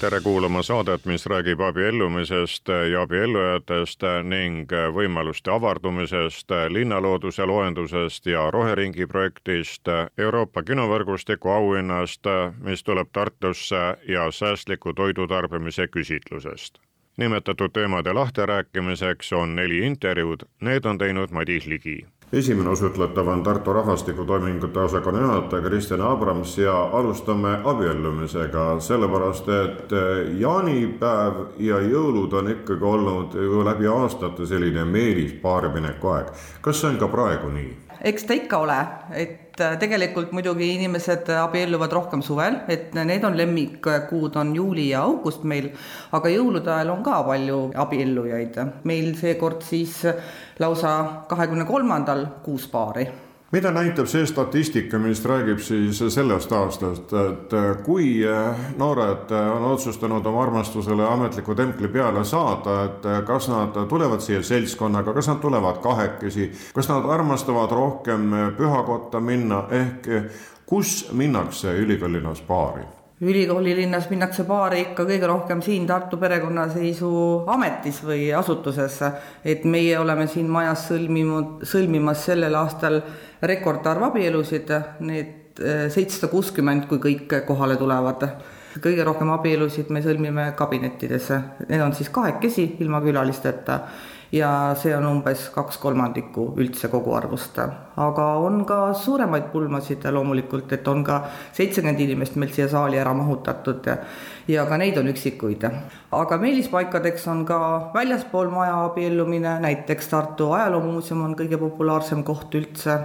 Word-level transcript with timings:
tere 0.00 0.20
kuulama 0.24 0.62
saadet, 0.62 1.04
mis 1.04 1.26
räägib 1.28 1.60
abiellumisest 1.60 2.70
ja 2.92 3.02
abiellujatest 3.04 4.04
ning 4.24 4.72
võimaluste 4.96 5.52
avardumisest, 5.52 6.54
linnalooduse 6.72 7.44
loendusest 7.44 8.26
ja 8.32 8.46
Roheringi 8.50 9.06
projektist, 9.06 9.92
Euroopa 10.18 10.62
kinovõrgustiku 10.62 11.52
auhinnast, 11.52 12.28
mis 12.64 12.82
tuleb 12.82 13.12
Tartusse 13.12 13.82
ja 14.08 14.30
säästliku 14.30 14.94
toidutarbimise 14.96 15.88
küsitlusest. 15.88 16.80
Nimetatud 17.20 17.72
teemade 17.72 18.12
lahtirääkimiseks 18.16 19.32
on 19.32 19.56
neli 19.56 19.84
intervjuud, 19.86 20.48
need 20.60 20.88
on 20.88 20.98
teinud 20.98 21.30
Madis 21.36 21.66
Ligi 21.66 21.98
esimene 22.32 22.70
osutletav 22.70 23.28
on 23.28 23.42
Tartu 23.42 23.72
rahvastikutoimingute 23.72 24.80
osakonna 24.80 25.20
juhataja 25.20 25.62
Kristjan 25.62 26.00
Abrams 26.00 26.58
ja 26.58 26.82
alustame 26.82 27.58
abiellumisega, 27.64 28.80
sellepärast 28.80 29.48
et 29.48 29.92
eh, 29.92 30.38
jaanipäev 30.38 31.34
ja 31.58 31.80
jõulud 31.82 32.34
on 32.38 32.50
ikkagi 32.54 32.84
olnud 32.84 33.34
ju 33.34 33.64
läbi 33.66 33.90
aastate 33.90 34.46
selline 34.46 34.84
meelis 34.84 35.32
paarimineku 35.42 36.14
aeg. 36.14 36.30
kas 36.60 36.80
see 36.80 36.90
on 36.94 36.98
ka 37.02 37.08
praegu 37.08 37.50
nii? 37.50 37.70
eks 38.12 38.24
ta 38.24 38.38
ikka 38.38 38.58
ole, 38.58 38.78
et 39.10 39.49
tegelikult 39.80 40.32
muidugi 40.36 40.72
inimesed 40.76 41.30
abielluvad 41.36 41.92
rohkem 41.92 42.22
suvel, 42.26 42.60
et 42.68 42.94
need 42.94 43.24
on 43.24 43.36
lemmikkuud, 43.38 44.36
on 44.40 44.54
juuli 44.56 44.90
ja 44.90 45.04
august 45.06 45.44
meil, 45.44 45.70
aga 46.16 46.32
jõulude 46.32 46.72
ajal 46.74 46.94
on 46.96 47.02
ka 47.06 47.22
palju 47.26 47.62
abiellujaid. 47.86 48.60
meil 48.84 49.14
seekord 49.16 49.62
siis 49.62 50.02
lausa 50.58 51.24
kahekümne 51.28 51.66
kolmandal 51.68 52.26
kuus 52.44 52.66
paari 52.70 53.08
mida 53.52 53.72
näitab 53.74 54.06
see 54.06 54.26
statistika, 54.26 54.98
mis 54.98 55.24
räägib 55.26 55.58
siis 55.62 55.98
sellest 56.14 56.52
aastast, 56.52 57.12
et 57.12 57.56
kui 57.84 58.20
noored 58.78 59.32
on 59.34 59.66
otsustanud 59.72 60.26
oma 60.26 60.44
armastusele 60.46 61.06
ametliku 61.08 61.54
templi 61.58 61.88
peale 61.88 62.24
saada, 62.24 62.76
et 62.84 63.10
kas 63.26 63.50
nad 63.50 63.76
tulevad 63.88 64.22
siia 64.22 64.42
seltskonnaga, 64.42 65.14
kas 65.16 65.32
nad 65.32 65.42
tulevad 65.42 65.82
kahekesi, 65.82 66.50
kas 66.74 66.88
nad 66.92 67.10
armastavad 67.10 67.74
rohkem 67.74 68.30
pühakotta 68.56 69.20
minna, 69.20 69.64
ehk 69.70 70.08
kus 70.66 71.08
minnakse 71.12 71.74
ülikoolilinnas 71.82 72.46
paari? 73.20 73.30
ülikoolilinnas 73.30 74.10
minnakse 74.10 74.44
paari 74.44 74.80
ikka 74.80 75.04
kõige 75.04 75.26
rohkem 75.26 75.62
siin 75.62 75.86
Tartu 75.86 76.16
Perekonnaseisuametis 76.16 78.02
või 78.04 78.32
asutuses, 78.32 79.02
et 79.44 79.64
meie 79.64 79.98
oleme 79.98 80.26
siin 80.26 80.48
majas 80.48 80.88
sõlminud, 80.88 81.64
sõlmimas 81.64 82.24
sellel 82.24 82.54
aastal 82.54 83.00
rekordarv 83.42 84.02
abielusid, 84.10 84.72
need 85.00 85.60
eh, 85.60 85.90
seitsesada 85.90 86.30
kuuskümmend, 86.32 86.86
kui 86.88 86.98
kõik 86.98 87.44
kohale 87.46 87.76
tulevad. 87.76 88.28
kõige 88.80 89.04
rohkem 89.04 89.30
abielusid 89.30 89.90
me 89.90 90.00
sõlmime 90.00 90.52
kabinettides, 90.56 91.30
need 91.68 91.80
on 91.80 91.92
siis 91.92 92.08
kahekesi 92.08 92.76
ilma 92.80 93.00
külalisteta 93.00 93.80
ja 94.32 94.50
see 94.78 94.92
on 94.94 95.06
umbes 95.08 95.48
kaks 95.54 95.78
kolmandikku 95.82 96.44
üldse 96.62 96.88
koguarvust. 96.88 97.58
aga 97.96 98.26
on 98.38 98.64
ka 98.64 98.92
suuremaid 98.94 99.50
pulmasid 99.52 100.06
loomulikult, 100.12 100.72
et 100.72 100.88
on 100.88 101.02
ka 101.04 101.24
seitsekümmend 101.52 102.00
inimest 102.00 102.36
meil 102.36 102.52
siia 102.54 102.68
saali 102.68 102.98
ära 102.98 103.14
mahutatud 103.14 103.90
ja, 104.48 104.66
ka 104.66 104.78
neid 104.78 104.98
on 104.98 105.10
üksikuid. 105.10 105.66
aga 106.12 106.38
meelispaikadeks 106.38 107.26
on 107.28 107.44
ka 107.44 107.90
väljaspool 107.94 108.50
maja 108.54 108.84
abiellumine, 108.84 109.58
näiteks 109.60 110.08
Tartu 110.08 110.52
Ajaloomuuseum 110.52 111.24
on 111.24 111.36
kõige 111.36 111.58
populaarsem 111.58 112.24
koht 112.24 112.54
üldse, 112.54 112.98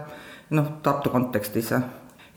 noh, 0.49 0.73
Tartu 0.83 1.09
kontekstis 1.09 1.73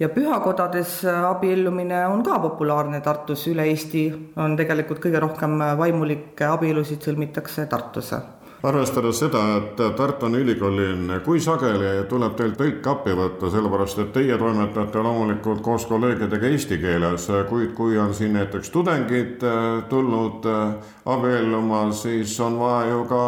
ja 0.01 0.09
pühakodades 0.09 1.03
abiellumine 1.05 2.07
on 2.07 2.23
ka 2.23 2.39
populaarne 2.39 3.03
Tartus, 3.05 3.45
üle 3.53 3.69
Eesti 3.69 4.09
on 4.37 4.57
tegelikult 4.57 5.05
kõige 5.05 5.21
rohkem 5.21 5.61
vaimulikke 5.77 6.49
abielusid 6.49 7.05
sõlmitakse 7.05 7.67
Tartus 7.69 8.15
arvestades 8.63 9.21
seda, 9.23 9.43
et 9.59 9.81
Tartu 9.97 10.27
on 10.27 10.35
ülikoolilinn, 10.39 11.21
kui 11.25 11.41
sageli 11.41 11.93
tuleb 12.11 12.35
teil 12.39 12.57
tõlk 12.59 12.89
appi 12.91 13.15
võtta, 13.19 13.51
sellepärast 13.53 14.03
et 14.03 14.11
teie 14.17 14.39
toimetate 14.39 15.03
loomulikult 15.05 15.63
koos 15.63 15.87
kolleegidega 15.87 16.51
eesti 16.51 16.81
keeles, 16.83 17.29
kuid 17.51 17.75
kui 17.79 17.99
on 17.99 18.15
siin 18.15 18.35
näiteks 18.39 18.73
tudengid 18.75 19.45
äh, 19.47 19.85
tulnud 19.91 20.49
äh, 20.51 20.91
abielluma, 21.07 21.89
siis 21.93 22.35
on 22.41 22.59
vaja 22.59 22.91
ju 22.91 23.05
ka 23.11 23.23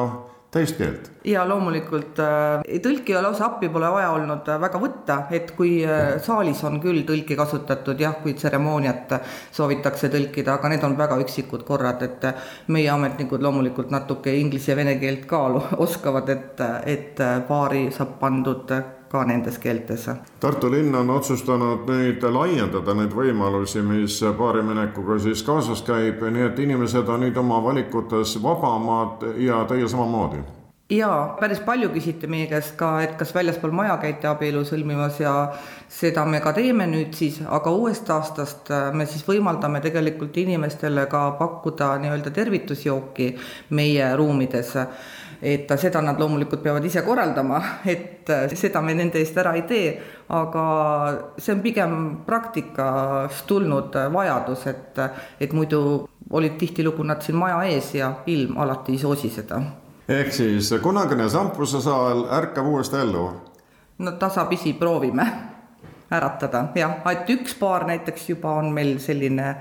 teist 0.51 0.79
keelt? 0.79 1.11
ja 1.25 1.43
loomulikult 1.49 2.19
äh, 2.25 2.79
tõlki 2.83 3.15
lausa 3.21 3.47
appi 3.51 3.69
pole 3.73 3.91
vaja 3.93 4.11
olnud 4.17 4.49
äh, 4.49 4.61
väga 4.63 4.81
võtta, 4.83 5.17
et 5.37 5.53
kui 5.57 5.81
äh, 5.85 6.17
saalis 6.23 6.63
on 6.67 6.81
küll 6.83 7.05
tõlki 7.09 7.37
kasutatud 7.39 8.01
jah, 8.01 8.17
kui 8.23 8.35
tseremooniat 8.39 9.15
soovitakse 9.57 10.11
tõlkida, 10.13 10.57
aga 10.57 10.73
need 10.73 10.87
on 10.87 10.97
väga 10.99 11.21
üksikud 11.25 11.67
korrad, 11.69 12.03
et 12.07 12.27
meie 12.73 12.89
ametnikud 12.91 13.43
loomulikult 13.45 13.93
natuke 13.95 14.35
inglise 14.41 14.73
ja 14.73 14.79
vene 14.81 14.97
keelt 15.03 15.27
ka 15.31 15.45
oskavad, 15.79 16.33
et, 16.33 16.65
et 16.89 17.23
paari 17.49 17.89
saab 17.95 18.19
pandud 18.21 18.75
ka 19.11 19.25
nendes 19.27 19.59
keeltes. 19.59 20.07
Tartu 20.41 20.71
linn 20.71 20.95
on 20.95 21.11
otsustanud 21.11 21.89
nüüd 21.91 22.23
laiendada 22.23 22.95
neid 22.95 23.15
võimalusi, 23.17 23.83
mis 23.83 24.21
paariminekuga 24.39 25.19
siis 25.19 25.43
kaasas 25.47 25.83
käib, 25.87 26.23
nii 26.23 26.47
et 26.47 26.63
inimesed 26.63 27.09
on 27.09 27.27
nüüd 27.27 27.37
oma 27.43 27.59
valikutes 27.65 28.39
vabamad 28.43 29.27
ja 29.43 29.65
teie 29.69 29.89
samamoodi. 29.89 30.43
Jaa, 30.91 31.37
päris 31.39 31.61
palju 31.63 31.87
küsiti 31.95 32.27
meie 32.27 32.49
käest 32.51 32.73
ka, 32.79 32.89
et 33.05 33.13
kas 33.19 33.31
väljaspool 33.31 33.71
maja 33.71 33.95
käite 34.03 34.27
abielu 34.27 34.65
sõlmimas 34.67 35.21
ja 35.23 35.35
seda 35.87 36.25
me 36.27 36.41
ka 36.43 36.51
teeme 36.57 36.89
nüüd 36.91 37.15
siis, 37.15 37.39
aga 37.47 37.71
uuest 37.71 38.11
aastast 38.11 38.73
me 38.99 39.07
siis 39.07 39.23
võimaldame 39.29 39.79
tegelikult 39.85 40.35
inimestele 40.43 41.07
ka 41.13 41.29
pakkuda 41.39 41.93
nii-öelda 42.03 42.35
tervitusjooki 42.35 43.29
meie 43.79 44.11
ruumides 44.19 44.75
et 45.43 45.73
seda 45.81 46.01
nad 46.05 46.19
loomulikult 46.21 46.63
peavad 46.63 46.85
ise 46.85 47.03
korraldama, 47.03 47.61
et 47.89 48.29
seda 48.55 48.83
me 48.85 48.95
nende 48.95 49.21
eest 49.21 49.37
ära 49.41 49.55
ei 49.57 49.65
tee, 49.69 49.91
aga 50.37 50.65
see 51.39 51.55
on 51.55 51.63
pigem 51.65 51.99
praktikast 52.27 53.47
tulnud 53.49 53.97
vajadus, 54.13 54.67
et, 54.71 55.01
et 55.41 55.53
muidu 55.57 55.83
olid 56.31 56.59
tihtilugu 56.61 57.05
nad 57.07 57.23
siin 57.25 57.39
maja 57.41 57.63
ees 57.71 57.95
ja 57.95 58.13
ilm 58.27 58.59
alati 58.61 58.93
ei 58.97 58.99
soosi 58.99 59.31
seda. 59.31 59.63
ehk 60.09 60.33
siis 60.33 60.75
kunagine 60.83 61.29
Sampruse 61.31 61.81
saal 61.81 62.27
ärkab 62.31 62.67
uuesti 62.67 62.97
ellu? 62.97 63.31
no 63.99 64.13
tasapisi 64.13 64.73
proovime 64.73 65.27
äratada 66.11 66.65
jah, 66.75 66.97
et 67.13 67.31
üks 67.31 67.55
paar 67.59 67.87
näiteks 67.87 68.29
juba 68.31 68.57
on 68.61 68.73
meil 68.75 68.99
selline 68.99 69.55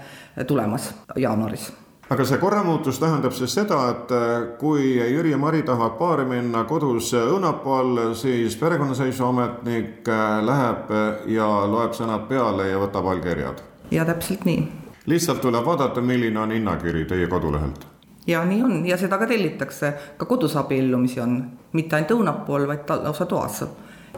tulemas 0.48 0.94
jaanuaris 1.16 1.72
aga 2.10 2.26
see 2.26 2.38
korramuutus 2.42 3.00
tähendab 3.00 3.34
siis 3.38 3.54
seda, 3.54 3.80
et 3.94 4.12
äh, 4.12 4.58
kui 4.58 4.96
Jüri 4.98 5.32
ja 5.32 5.38
Mari 5.38 5.62
tahavad 5.64 5.98
paari 6.00 6.26
minna 6.26 6.64
kodus 6.70 7.12
õunapuu 7.14 7.74
all, 7.74 8.00
siis 8.18 8.56
perekonnaseisuametnik 8.58 10.10
äh, 10.10 10.40
läheb 10.46 10.94
ja 11.30 11.50
loeb 11.70 11.94
sõnad 11.98 12.26
peale 12.30 12.70
ja 12.72 12.80
võtab 12.82 13.12
allkirjad. 13.14 13.62
ja 13.92 14.06
täpselt 14.06 14.46
nii. 14.46 14.68
lihtsalt 15.06 15.42
tuleb 15.42 15.66
vaadata, 15.66 16.02
milline 16.02 16.40
on 16.40 16.52
hinnakiri 16.52 17.06
teie 17.06 17.28
kodulehelt. 17.28 17.86
ja 18.28 18.46
nii 18.46 18.64
on 18.64 18.86
ja 18.86 18.98
seda 18.98 19.18
ka 19.18 19.28
tellitakse, 19.28 19.94
ka 20.18 20.26
kodus 20.26 20.58
abiellumisi 20.58 21.22
on, 21.22 21.44
mitte 21.74 21.96
ainult 21.96 22.16
õunapuu 22.18 22.56
all, 22.56 22.68
vaid 22.68 22.90
lausa 23.04 23.26
toas 23.26 23.64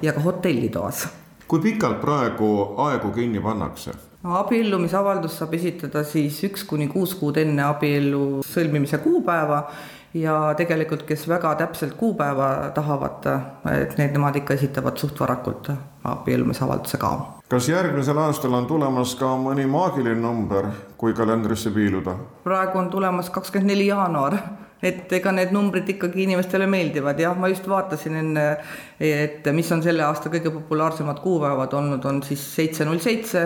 ja 0.02 0.14
ka 0.14 0.20
hotellitoas. 0.20 1.08
kui 1.48 1.60
pikalt 1.60 2.02
praegu 2.02 2.74
aegu 2.78 3.12
kinni 3.12 3.40
pannakse? 3.40 4.11
Abiellumisavaldus 4.24 5.40
saab 5.40 5.56
esitada 5.58 6.04
siis 6.06 6.38
üks 6.46 6.66
kuni 6.70 6.88
kuus 6.92 7.16
kuud 7.18 7.40
enne 7.42 7.64
abiellu 7.66 8.44
sõlmimise 8.46 9.02
kuupäeva 9.02 9.64
ja 10.14 10.36
tegelikult, 10.58 11.06
kes 11.08 11.24
väga 11.30 11.54
täpselt 11.56 11.96
kuupäeva 11.98 12.72
tahavad, 12.76 13.26
et 13.72 13.96
need 13.98 14.14
nemad 14.14 14.36
ikka 14.42 14.58
esitavad 14.60 15.00
suht 15.00 15.20
varakult 15.20 15.72
abiellumisavalduse 16.04 17.00
ka. 17.02 17.12
kas 17.50 17.70
järgmisel 17.70 18.18
aastal 18.18 18.54
on 18.54 18.68
tulemas 18.68 19.16
ka 19.20 19.34
mõni 19.40 19.66
maagiline 19.68 20.22
number, 20.22 20.68
kui 20.98 21.14
kalendrisse 21.18 21.72
piiluda? 21.72 22.18
praegu 22.44 22.78
on 22.80 22.90
tulemas 22.90 23.30
kakskümmend 23.30 23.74
neli 23.74 23.88
jaanuar 23.88 24.38
et 24.82 25.12
ega 25.14 25.32
need 25.32 25.52
numbrid 25.54 25.90
ikkagi 25.94 26.24
inimestele 26.26 26.68
meeldivad, 26.68 27.20
jah, 27.22 27.38
ma 27.38 27.50
just 27.52 27.68
vaatasin 27.70 28.18
enne, 28.18 28.46
et 29.00 29.46
mis 29.54 29.70
on 29.72 29.84
selle 29.86 30.04
aasta 30.04 30.30
kõige 30.34 30.50
populaarsemad 30.54 31.22
kuupäevad 31.22 31.74
olnud, 31.78 32.06
on 32.06 32.24
siis 32.26 32.44
seitse 32.56 32.86
null 32.86 33.02
seitse, 33.04 33.46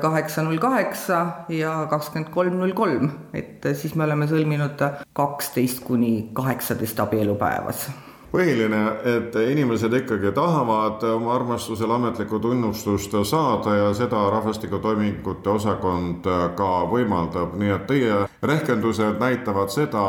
kaheksa 0.00 0.42
null 0.46 0.58
kaheksa 0.62 1.26
ja 1.48 1.86
kakskümmend 1.90 2.30
kolm 2.34 2.58
null 2.60 2.72
kolm, 2.78 3.10
et 3.34 3.66
siis 3.74 3.94
me 3.98 4.06
oleme 4.06 4.28
sõlminud 4.30 4.82
kaksteist 5.12 5.82
kuni 5.84 6.30
kaheksateist 6.34 7.00
abielu 7.02 7.34
päevas. 7.40 7.88
Põhiline, 8.34 8.78
et 9.06 9.36
inimesed 9.38 9.92
ikkagi 9.94 10.32
tahavad 10.34 11.04
oma 11.06 11.36
armastusele 11.36 11.94
ametlikku 11.94 12.40
tunnustust 12.42 13.12
saada 13.30 13.76
ja 13.76 13.92
seda 13.94 14.24
rahvastikutoimingute 14.34 15.52
osakond 15.52 16.26
ka 16.58 16.70
võimaldab, 16.90 17.54
nii 17.60 17.70
et 17.76 17.84
teie 17.86 18.16
rehkendused 18.42 19.22
näitavad 19.22 19.70
seda, 19.70 20.02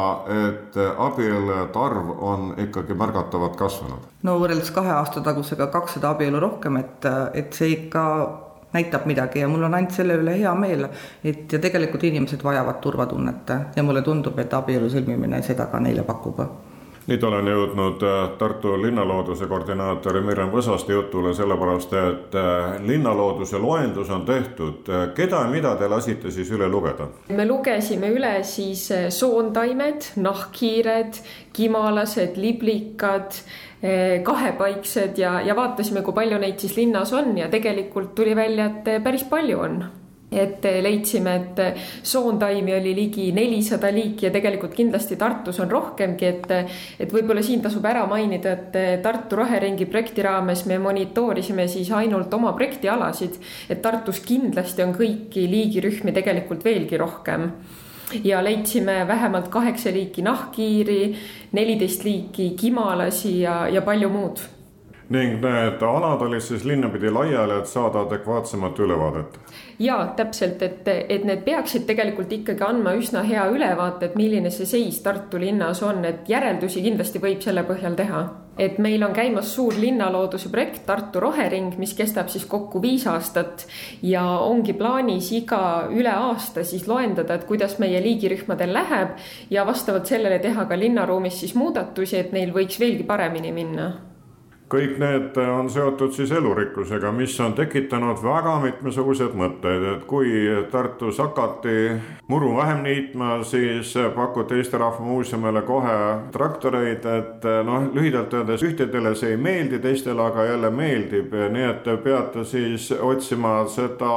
et 0.48 0.80
abiellujate 0.82 1.80
arv 1.84 2.10
on 2.18 2.50
ikkagi 2.66 2.98
märgatavalt 2.98 3.62
kasvanud. 3.62 4.10
no 4.26 4.40
võrreldes 4.42 4.74
kahe 4.74 4.90
aasta 4.96 5.22
tagusega 5.22 5.70
kakssada 5.70 6.16
abielu 6.18 6.42
rohkem, 6.42 6.82
et, 6.82 7.06
et 7.34 7.54
see 7.54 7.76
ikka 7.76 8.06
näitab 8.75 9.07
midagi 9.10 9.42
ja 9.44 9.50
mul 9.51 9.66
on 9.66 9.80
ainult 9.80 9.95
selle 9.95 10.19
üle 10.22 10.38
hea 10.38 10.54
meel, 10.60 10.88
et 11.24 11.51
ja 11.51 11.60
tegelikult 11.63 12.04
inimesed 12.04 12.44
vajavad 12.44 12.80
turvatunnet 12.83 13.57
ja 13.75 13.83
mulle 13.83 14.06
tundub, 14.06 14.39
et 14.39 14.54
abielu 14.54 14.92
sõlmimine 14.92 15.42
seda 15.45 15.72
ka 15.72 15.81
neile 15.83 16.04
pakub 16.04 16.44
nüüd 17.06 17.24
olen 17.24 17.48
jõudnud 17.50 18.04
äh, 18.06 18.16
Tartu 18.39 18.74
linnalooduse 18.81 19.45
koordinaatori 19.50 20.24
Mirjam 20.25 20.50
Võsaste 20.54 20.95
jutule, 20.95 21.33
sellepärast 21.38 21.94
et 22.00 22.38
äh, 22.39 22.77
linnalooduse 22.86 23.62
loendus 23.62 24.10
on 24.13 24.25
tehtud. 24.25 24.89
Äh, 24.89 25.07
keda 25.18 25.44
ja 25.45 25.51
mida 25.51 25.75
te 25.80 25.89
lasite 25.92 26.33
siis 26.33 26.50
üle 26.56 26.69
lugeda? 26.72 27.10
me 27.36 27.45
lugesime 27.45 28.10
üle 28.13 28.33
siis 28.48 28.88
soontaimed, 29.13 30.12
nahkhiired, 30.22 31.22
kimalased, 31.54 32.39
liblikad 32.42 33.38
kahepaiksed 34.25 35.19
ja, 35.19 35.39
ja 35.45 35.56
vaatasime, 35.56 36.01
kui 36.01 36.16
palju 36.16 36.39
neid 36.42 36.57
siis 36.62 36.77
linnas 36.80 37.12
on 37.13 37.36
ja 37.38 37.50
tegelikult 37.51 38.16
tuli 38.16 38.36
välja, 38.36 38.72
et 38.72 39.04
päris 39.04 39.27
palju 39.30 39.60
on. 39.62 39.77
Et 40.36 40.66
leidsime, 40.81 41.36
et 41.38 41.60
soontaimi 42.04 42.74
oli 42.75 42.95
ligi 42.98 43.27
nelisada 43.31 43.92
liiki 43.94 44.25
ja 44.25 44.31
tegelikult 44.33 44.74
kindlasti 44.75 45.16
Tartus 45.22 45.62
on 45.63 45.69
rohkemgi, 45.72 46.25
et, 46.25 46.50
et 47.00 47.13
võib-olla 47.13 47.44
siin 47.45 47.62
tasub 47.63 47.86
ära 47.88 48.04
mainida, 48.10 48.56
et 48.57 49.00
Tartu 49.06 49.38
Roheringi 49.39 49.86
projekti 49.86 50.25
raames 50.25 50.66
me 50.68 50.80
monitoorisime 50.81 51.69
siis 51.72 51.94
ainult 51.95 52.33
oma 52.36 52.51
projektialasid, 52.57 53.38
et 53.69 53.81
Tartus 53.86 54.19
kindlasti 54.25 54.83
on 54.83 54.98
kõiki 54.98 55.45
liigirühmi 55.51 56.16
tegelikult 56.18 56.66
veelgi 56.66 57.00
rohkem 57.00 57.51
ja 58.24 58.44
leidsime 58.44 59.07
vähemalt 59.07 59.48
kaheksa 59.48 59.94
liiki 59.94 60.22
nahkhiiri, 60.22 61.16
neliteist 61.52 62.04
liiki 62.04 62.50
kimalasi 62.60 63.42
ja, 63.42 63.68
ja 63.68 63.81
palju 63.81 64.10
muud 64.10 64.44
ning 65.10 65.38
need 65.42 65.84
alad 65.86 66.22
olid 66.25 66.42
siis 66.42 66.63
linnapidi 66.66 67.12
laiali, 67.13 67.60
et 67.60 67.69
saada 67.69 68.02
adekvaatsemat 68.07 68.80
ülevaadet? 68.80 69.40
ja 69.80 70.00
täpselt, 70.18 70.62
et, 70.62 70.88
et 70.88 71.25
need 71.28 71.44
peaksid 71.46 71.86
tegelikult 71.86 72.31
ikkagi 72.34 72.63
andma 72.66 72.96
üsna 72.98 73.22
hea 73.28 73.46
ülevaate, 73.52 74.10
et 74.10 74.16
milline 74.16 74.50
see 74.50 74.66
seis 74.66 75.01
Tartu 75.06 75.40
linnas 75.40 75.84
on, 75.84 76.01
et 76.06 76.30
järeldusi 76.30 76.81
kindlasti 76.81 77.22
võib 77.22 77.44
selle 77.46 77.66
põhjal 77.68 77.98
teha. 78.00 78.24
Et 78.57 78.80
meil 78.80 79.04
on 79.04 79.13
käimas 79.13 79.54
suur 79.56 79.75
linnalooduse 79.80 80.50
projekt 80.50 80.86
Tartu 80.86 81.19
Rohering, 81.19 81.75
mis 81.78 81.94
kestab 81.98 82.30
siis 82.31 82.46
kokku 82.50 82.81
viis 82.81 83.07
aastat 83.07 83.68
ja 84.04 84.24
ongi 84.40 84.74
plaanis 84.74 85.31
iga 85.36 85.62
üle 85.92 86.12
aasta 86.12 86.63
siis 86.63 86.88
loendada, 86.88 87.36
et 87.36 87.48
kuidas 87.50 87.80
meie 87.84 88.02
liigirühmadel 88.04 88.74
läheb 88.74 89.16
ja 89.52 89.66
vastavalt 89.68 90.07
sellele 90.07 90.40
teha 90.40 90.66
ka 90.66 90.80
linnaruumis 90.80 91.40
siis 91.44 91.56
muudatusi, 91.56 92.19
et 92.19 92.36
neil 92.36 92.54
võiks 92.56 92.80
veelgi 92.80 93.04
paremini 93.07 93.52
minna 93.56 93.94
kõik 94.72 94.98
need 95.02 95.38
on 95.38 95.70
seotud 95.70 96.14
siis 96.16 96.32
elurikkusega, 96.34 97.12
mis 97.14 97.36
on 97.44 97.54
tekitanud 97.58 98.22
väga 98.24 98.56
mitmesuguseid 98.64 99.36
mõtteid, 99.38 99.86
et 99.94 100.06
kui 100.10 100.32
Tartus 100.72 101.20
hakati 101.22 101.76
muru 102.32 102.56
vähem 102.58 102.84
niitma, 102.86 103.44
siis 103.46 103.94
pakuti 104.16 104.60
Eesti 104.60 104.82
Rahva 104.82 105.06
Muuseumile 105.06 105.62
kohe 105.68 105.98
traktoreid, 106.34 107.06
et 107.06 107.50
noh, 107.66 107.90
lühidalt 107.94 108.34
öeldes 108.34 108.66
ühtedele 108.66 109.16
see 109.16 109.36
ei 109.36 109.42
meeldi, 109.42 109.80
teistele 109.80 110.26
aga 110.26 110.50
jälle 110.50 110.72
meeldib, 110.74 111.34
nii 111.34 111.68
et 111.70 111.84
te 111.86 111.98
peate 112.02 112.46
siis 112.46 112.90
otsima 113.02 113.62
seda 113.70 114.16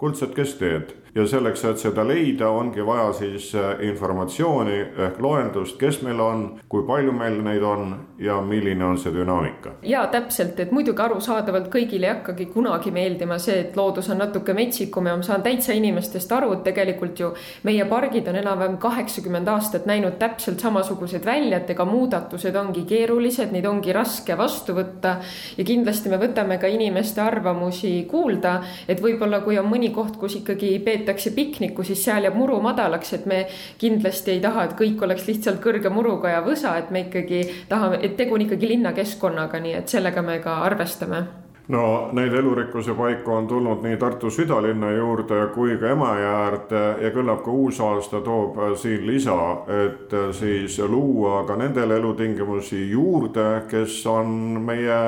kuldset 0.00 0.34
keskteed 0.34 0.94
ja 1.14 1.26
selleks, 1.26 1.64
et 1.66 1.80
seda 1.82 2.04
leida, 2.06 2.48
ongi 2.54 2.84
vaja 2.86 3.10
siis 3.18 3.50
äh, 3.58 3.82
informatsiooni 3.88 4.76
ehk 5.06 5.18
loendust, 5.22 5.78
kes 5.80 6.00
meil 6.06 6.20
on, 6.22 6.44
kui 6.70 6.84
palju 6.86 7.12
meil 7.16 7.40
neid 7.42 7.64
on 7.66 7.94
ja 8.22 8.38
milline 8.44 8.84
on 8.84 8.98
see 8.98 9.12
dünaamika. 9.14 9.74
ja 9.82 10.04
täpselt, 10.12 10.60
et 10.60 10.72
muidugi 10.72 11.02
arusaadavalt 11.02 11.70
kõigile 11.72 12.06
ei 12.06 12.14
hakkagi 12.14 12.46
kunagi 12.54 12.92
meeldima 12.94 13.38
see, 13.42 13.58
et 13.64 13.76
loodus 13.76 14.10
on 14.10 14.20
natuke 14.22 14.54
metsikum 14.54 15.06
ja 15.10 15.16
ma 15.18 15.26
saan 15.26 15.42
täitsa 15.42 15.74
inimestest 15.74 16.32
aru, 16.32 16.52
et 16.58 16.64
tegelikult 16.68 17.20
ju 17.20 17.32
meie 17.66 17.84
pargid 17.90 18.28
on 18.30 18.38
enam-vähem 18.40 18.78
kaheksakümmend 18.82 19.50
aastat 19.50 19.90
näinud 19.90 20.18
täpselt 20.20 20.62
samasugused 20.62 21.26
välja, 21.26 21.58
et 21.58 21.74
ega 21.74 21.84
muudatused 21.88 22.56
ongi 22.56 22.86
keerulised, 22.88 23.50
neid 23.52 23.66
ongi 23.66 23.92
raske 23.96 24.36
vastu 24.38 24.76
võtta. 24.78 25.16
Ja 25.58 25.66
kindlasti 25.66 26.10
me 26.12 26.20
võtame 26.22 26.58
ka 26.60 26.70
inimeste 26.70 27.20
arvamusi 27.24 27.92
kuulda, 28.10 28.60
et 28.88 29.02
võib-olla 29.02 29.42
kui 29.42 29.58
on 29.58 29.66
mõni 29.70 29.89
koht, 29.94 30.16
kus 30.20 30.36
ikkagi 30.40 30.72
peetakse 30.84 31.34
pikniku, 31.36 31.84
siis 31.86 32.04
seal 32.04 32.26
jääb 32.28 32.38
muru 32.38 32.60
madalaks, 32.64 33.12
et 33.18 33.26
me 33.26 33.44
kindlasti 33.78 34.36
ei 34.36 34.40
taha, 34.40 34.64
et 34.68 34.78
kõik 34.78 35.04
oleks 35.06 35.28
lihtsalt 35.28 35.62
kõrge 35.64 35.92
muruga 35.92 36.36
ja 36.36 36.40
võsa, 36.46 36.76
et 36.78 36.90
me 36.90 37.06
ikkagi 37.08 37.44
tahame, 37.68 38.00
et 38.02 38.16
tegu 38.16 38.34
on 38.34 38.46
ikkagi 38.46 38.74
linnakeskkonnaga, 38.74 39.60
nii 39.60 39.78
et 39.82 39.88
sellega 39.88 40.22
me 40.22 40.40
ka 40.44 40.60
arvestame. 40.66 41.24
No 41.70 42.10
neid 42.12 42.32
elurikkuse 42.34 42.96
paiku 42.98 43.30
on 43.30 43.46
tulnud 43.46 43.84
nii 43.86 43.96
Tartu 43.96 44.30
südalinna 44.30 44.90
juurde 44.90 45.36
kui 45.54 45.76
ka 45.78 45.92
Emajõe 45.94 46.30
äärde 46.30 46.80
ja 47.04 47.10
küllap 47.14 47.44
ka 47.44 47.50
uusaasta 47.54 48.20
toob 48.26 48.58
siin 48.80 49.06
lisa, 49.06 49.36
et 49.70 50.16
siis 50.34 50.80
luua 50.82 51.44
ka 51.46 51.54
nendele 51.60 52.00
elutingimusi 52.00 52.88
juurde, 52.90 53.68
kes 53.70 54.00
on 54.10 54.34
meie 54.66 54.98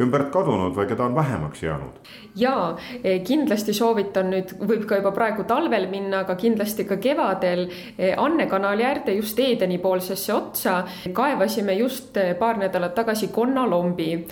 ümbert 0.00 0.30
kadunud 0.32 0.76
või 0.76 0.88
keda 0.88 1.04
on 1.04 1.14
vähemaks 1.14 1.62
jäänud? 1.62 2.00
ja 2.36 2.76
eh, 3.04 3.20
kindlasti 3.24 3.74
soovitan 3.76 4.30
nüüd, 4.32 4.54
võib 4.60 4.86
ka 4.88 4.96
juba 5.00 5.12
praegu 5.12 5.44
talvel 5.48 5.84
minna, 5.90 6.22
aga 6.24 6.36
kindlasti 6.40 6.86
ka 6.88 6.96
kevadel 7.02 7.66
eh, 7.98 8.14
Anne 8.16 8.46
kanali 8.48 8.86
äärde 8.88 9.12
just 9.18 9.38
Eedeni 9.38 9.78
poolsesse 9.78 10.32
otsa. 10.34 10.84
kaevasime 11.12 11.74
just 11.76 12.16
eh, 12.16 12.34
paar 12.38 12.58
nädalat 12.58 12.94
tagasi 12.94 13.28
konnalombi. 13.28 14.26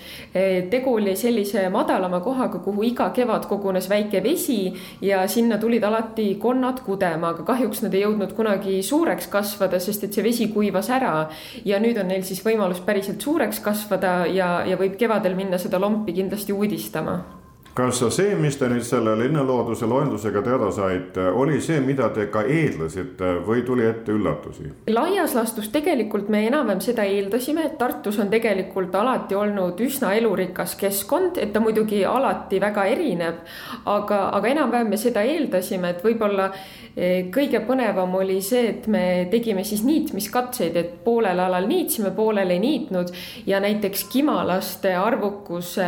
tegu 0.71 0.95
oli 0.95 1.17
sellise 1.17 1.69
madalama 1.69 2.21
kohaga, 2.21 2.59
kuhu 2.59 2.83
iga 2.83 3.11
kevad 3.11 3.47
kogunes 3.49 3.89
väike 3.89 4.23
vesi 4.23 4.73
ja 5.01 5.27
sinna 5.29 5.59
tulid 5.59 5.85
alati 5.85 6.35
konnad 6.41 6.81
kudema, 6.85 7.35
aga 7.35 7.43
kahjuks 7.45 7.83
nad 7.83 7.95
ei 7.95 8.05
jõudnud 8.05 8.33
kunagi 8.37 8.83
suureks 8.83 9.27
kasvada, 9.27 9.81
sest 9.81 10.05
et 10.05 10.15
see 10.15 10.25
vesi 10.25 10.49
kuivas 10.49 10.91
ära. 10.91 11.29
ja 11.65 11.79
nüüd 11.81 12.01
on 12.01 12.09
neil 12.09 12.23
siis 12.25 12.41
võimalus 12.45 12.81
päriselt 12.81 13.21
suureks 13.21 13.61
kasvada 13.61 14.27
ja, 14.27 14.65
ja 14.67 14.77
võib 14.81 14.97
kevadel 14.97 15.35
minna 15.37 15.50
minna 15.51 15.59
seda 15.59 15.83
lompi 15.83 16.15
kindlasti 16.15 16.55
uudistama 16.55 17.40
kas 17.75 18.01
see, 18.11 18.35
mis 18.35 18.57
te 18.59 18.67
nüüd 18.71 18.83
selle 18.87 19.13
linnulooduse 19.21 19.87
loendusega 19.89 20.43
teada 20.43 20.71
saite, 20.75 21.29
oli 21.31 21.61
see, 21.63 21.79
mida 21.85 22.09
te 22.15 22.27
ka 22.33 22.43
eeldasite 22.43 23.37
või 23.47 23.63
tuli 23.67 23.87
ette 23.87 24.15
üllatusi? 24.15 24.73
laias 24.91 25.37
laastus 25.39 25.71
tegelikult 25.71 26.29
me 26.33 26.43
enam-vähem 26.49 26.83
seda 26.83 27.07
eeldasime, 27.07 27.69
et 27.69 27.79
Tartus 27.79 28.19
on 28.21 28.31
tegelikult 28.33 28.95
alati 28.99 29.39
olnud 29.39 29.81
üsna 29.87 30.13
elurikas 30.19 30.75
keskkond, 30.81 31.39
et 31.39 31.53
ta 31.55 31.63
muidugi 31.63 32.03
alati 32.05 32.61
väga 32.61 32.85
erineb. 32.91 33.41
aga, 33.87 34.21
aga 34.35 34.53
enam-vähem 34.55 34.91
me 34.91 34.99
seda 35.01 35.23
eeldasime, 35.23 35.95
et 35.95 36.05
võib-olla 36.05 36.51
e, 36.97 37.31
kõige 37.33 37.63
põnevam 37.67 38.15
oli 38.19 38.41
see, 38.43 38.67
et 38.75 38.91
me 38.91 39.05
tegime 39.31 39.65
siis 39.65 39.85
niitmiskatseid, 39.87 40.77
et 40.77 40.93
poolel 41.05 41.39
alal 41.39 41.71
niitsime, 41.71 42.11
poolel 42.17 42.51
ei 42.51 42.59
niitnud 42.59 43.15
ja 43.47 43.63
näiteks 43.63 44.05
kimalaste 44.11 44.97
arvukuse 44.99 45.87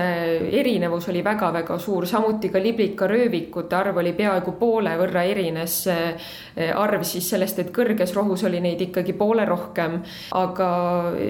erinevus 0.63 1.11
oli 1.11 1.25
väga-väga 1.25 1.72
väga 1.73 1.81
suur, 1.81 2.05
samuti 2.07 2.51
ka 2.53 2.61
liblikaröövikute 2.61 3.77
arv 3.77 3.97
oli 4.03 4.13
peaaegu 4.13 4.53
poole 4.61 4.93
võrra 5.01 5.23
erines 5.25 5.87
arv 6.77 7.05
siis 7.09 7.29
sellest, 7.33 7.59
et 7.63 7.71
kõrges 7.73 8.13
rohus 8.15 8.45
oli 8.45 8.61
neid 8.61 8.81
ikkagi 8.81 9.15
poole 9.17 9.45
rohkem. 9.49 10.03
aga 10.33 10.69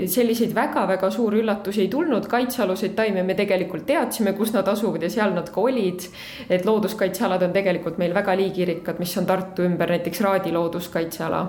selliseid 0.06 0.54
väga-väga 0.54 1.10
suuri 1.10 1.42
üllatusi 1.42 1.82
ei 1.82 1.88
tulnud, 1.88 2.26
kaitsealuseid 2.26 2.94
taimi 2.96 3.22
me 3.22 3.34
tegelikult 3.34 3.86
teadsime, 3.86 4.32
kus 4.32 4.52
nad 4.52 4.68
asuvad 4.68 5.02
ja 5.02 5.10
seal 5.10 5.34
nad 5.34 5.50
ka 5.50 5.60
olid. 5.60 6.08
et 6.50 6.66
looduskaitsealad 6.66 7.42
on 7.42 7.52
tegelikult 7.52 7.98
meil 7.98 8.14
väga 8.14 8.34
liigirikkad, 8.36 8.98
mis 8.98 9.16
on 9.18 9.26
Tartu 9.26 9.62
ümber, 9.62 9.90
näiteks 9.90 10.20
Raadi 10.20 10.52
looduskaitseala. 10.52 11.46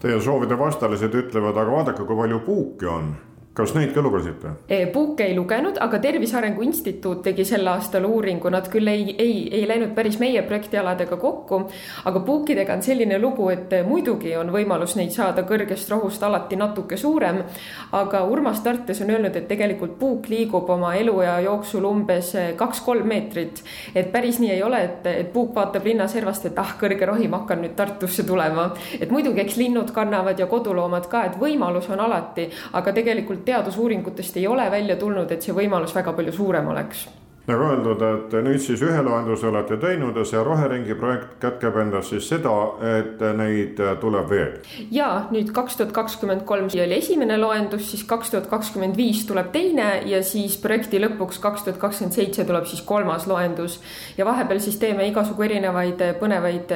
Teie 0.00 0.20
soovide 0.20 0.58
vastalised 0.58 1.14
ütlevad, 1.14 1.56
aga 1.56 1.70
vaadake, 1.70 2.04
kui 2.04 2.16
palju 2.16 2.40
puuke 2.44 2.88
on 2.88 3.14
kas 3.54 3.70
neid 3.76 3.92
ka 3.94 4.02
lugesite? 4.02 4.50
Puuke 4.92 5.28
ei 5.28 5.34
lugenud, 5.36 5.78
aga 5.80 5.98
Tervise 6.02 6.34
Arengu 6.40 6.64
Instituut 6.66 7.20
tegi 7.22 7.44
sel 7.46 7.66
aastal 7.70 8.02
uuringu, 8.08 8.50
nad 8.50 8.66
küll 8.70 8.90
ei, 8.90 9.14
ei, 9.14 9.36
ei 9.54 9.68
läinud 9.70 9.92
päris 9.94 10.18
meie 10.18 10.42
projektialadega 10.42 11.16
kokku. 11.22 11.60
aga 12.04 12.20
puukidega 12.20 12.74
on 12.74 12.82
selline 12.82 13.18
lugu, 13.22 13.48
et 13.54 13.70
muidugi 13.86 14.34
on 14.36 14.50
võimalus 14.50 14.96
neid 14.98 15.14
saada 15.14 15.44
kõrgest 15.46 15.90
rohust 15.90 16.22
alati 16.22 16.58
natuke 16.58 16.96
suurem. 16.96 17.44
aga 17.92 18.24
Urmas 18.24 18.60
Tartes 18.60 19.02
on 19.02 19.10
öelnud, 19.14 19.36
et 19.36 19.46
tegelikult 19.48 19.98
puuk 19.98 20.26
liigub 20.28 20.70
oma 20.70 20.94
eluea 20.98 21.38
jooksul 21.46 21.84
umbes 21.84 22.32
kaks-kolm 22.56 23.06
meetrit. 23.06 23.62
et 23.94 24.10
päris 24.12 24.40
nii 24.42 24.50
ei 24.50 24.62
ole, 24.62 24.82
et, 24.82 25.06
et 25.06 25.32
puuk 25.32 25.54
vaatab 25.54 25.86
linnaservast, 25.86 26.50
et 26.50 26.58
ah, 26.58 26.74
kõrge 26.80 27.06
rohi, 27.06 27.28
ma 27.28 27.44
hakkan 27.44 27.62
nüüd 27.62 27.78
Tartusse 27.78 28.26
tulema. 28.26 28.72
et 29.00 29.10
muidugi, 29.14 29.46
eks 29.46 29.56
linnud 29.62 29.94
kannavad 29.94 30.38
ja 30.42 30.50
koduloomad 30.50 31.06
ka, 31.06 31.24
et 31.30 31.38
võimalus 31.38 31.86
on 31.94 32.02
alati, 32.02 32.50
aga 32.72 32.92
tegelikult 32.92 33.43
teadusuuringutest 33.44 34.36
ei 34.36 34.46
ole 34.46 34.70
välja 34.70 34.96
tulnud, 34.96 35.30
et 35.30 35.42
see 35.42 35.54
võimalus 35.54 35.94
väga 35.94 36.12
palju 36.12 36.32
suurem 36.32 36.68
oleks 36.68 37.06
nagu 37.44 37.64
öeldud, 37.68 38.00
et 38.00 38.34
nüüd 38.44 38.60
siis 38.62 38.80
ühe 38.84 39.00
loenduse 39.04 39.46
olete 39.50 39.76
teinud 39.80 40.16
ja 40.16 40.24
see 40.24 40.40
Roheringi 40.44 40.94
projekt 40.96 41.34
kätkeb 41.42 41.76
endas 41.82 42.08
siis 42.08 42.24
seda, 42.30 42.54
et 42.96 43.20
neid 43.36 43.80
tuleb 44.00 44.30
veel. 44.30 44.54
ja 44.90 45.26
nüüd 45.32 45.52
kaks 45.52 45.76
tuhat 45.76 45.92
kakskümmend 45.92 46.46
kolm 46.48 46.70
oli 46.72 46.96
esimene 46.96 47.36
loendus, 47.38 47.90
siis 47.90 48.04
kaks 48.08 48.32
tuhat 48.32 48.48
kakskümmend 48.48 48.96
viis 48.96 49.26
tuleb 49.28 49.50
teine 49.52 49.88
ja 50.08 50.22
siis 50.24 50.56
projekti 50.62 51.00
lõpuks 51.02 51.40
kaks 51.42 51.66
tuhat 51.66 51.80
kakskümmend 51.82 52.16
seitse 52.16 52.46
tuleb 52.48 52.64
siis 52.70 52.80
kolmas 52.82 53.26
loendus. 53.28 53.80
ja 54.16 54.24
vahepeal 54.24 54.62
siis 54.64 54.80
teeme 54.80 55.08
igasugu 55.10 55.44
erinevaid 55.44 56.00
põnevaid 56.20 56.72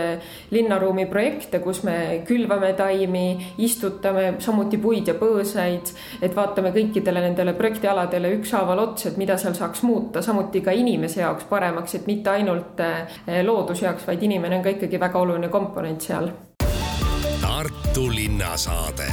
linnaruumi 0.51 1.07
projekte, 1.09 1.63
kus 1.65 1.83
me 1.89 2.23
külvame 2.29 2.75
taimi, 2.77 3.55
istutame 3.59 4.35
samuti 4.45 4.77
puid 4.77 5.09
ja 5.09 5.17
põõsaid, 5.17 5.95
et 6.21 6.37
vaatame 6.37 6.75
kõikidele 6.77 7.25
nendele 7.25 7.57
projektialadele 7.57 8.37
ükshaaval 8.37 8.85
otsa, 8.85 9.09
et 9.09 9.17
mida 9.17 9.39
seal 9.41 9.57
saaks 9.57 9.83
muuta, 9.87 10.23
samuti 10.23 10.58
muuti 10.59 10.65
ka 10.65 10.71
inimese 10.71 11.21
jaoks 11.21 11.45
paremaks, 11.45 11.95
et 11.95 12.07
mitte 12.07 12.31
ainult 12.31 12.81
eh, 12.81 13.45
looduse 13.45 13.87
jaoks, 13.87 14.07
vaid 14.07 14.23
inimene 14.23 14.57
on 14.57 14.63
ka 14.63 14.71
ikkagi 14.71 15.01
väga 15.01 15.19
oluline 15.19 15.49
komponent 15.49 16.01
seal. 16.01 16.31
Tartu 17.41 18.09
linnasaade 18.11 19.07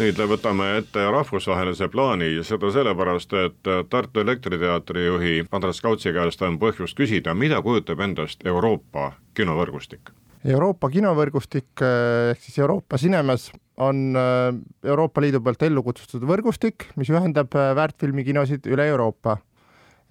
nüüd 0.00 0.16
võtame 0.16 0.78
ette 0.78 1.02
rahvusvahelise 1.12 1.90
plaani, 1.92 2.38
seda 2.42 2.70
sellepärast, 2.72 3.32
et 3.36 3.68
Tartu 3.90 4.20
Elektriteatri 4.20 5.04
juhi 5.04 5.44
Andres 5.52 5.80
Kautsi 5.84 6.12
käest 6.12 6.40
on 6.42 6.56
põhjust 6.58 6.96
küsida, 6.96 7.34
mida 7.34 7.60
kujutab 7.60 8.00
endast 8.00 8.46
Euroopa 8.46 9.12
kinovõrgustik? 9.34 10.14
Euroopa 10.48 10.88
kinovõrgustik 10.88 11.82
eh, 11.84 12.30
ehk 12.32 12.44
siis 12.46 12.60
Euroopa 12.62 12.96
Cinemas 13.00 13.50
on 13.84 14.16
eh, 14.16 14.56
Euroopa 14.88 15.20
Liidu 15.20 15.42
poolt 15.44 15.66
ellu 15.66 15.82
kutsutud 15.84 16.24
võrgustik, 16.28 16.88
mis 16.96 17.10
ühendab 17.12 17.52
eh, 17.52 17.72
väärtfilmikinosid 17.76 18.68
üle 18.72 18.88
Euroopa. 18.88 19.36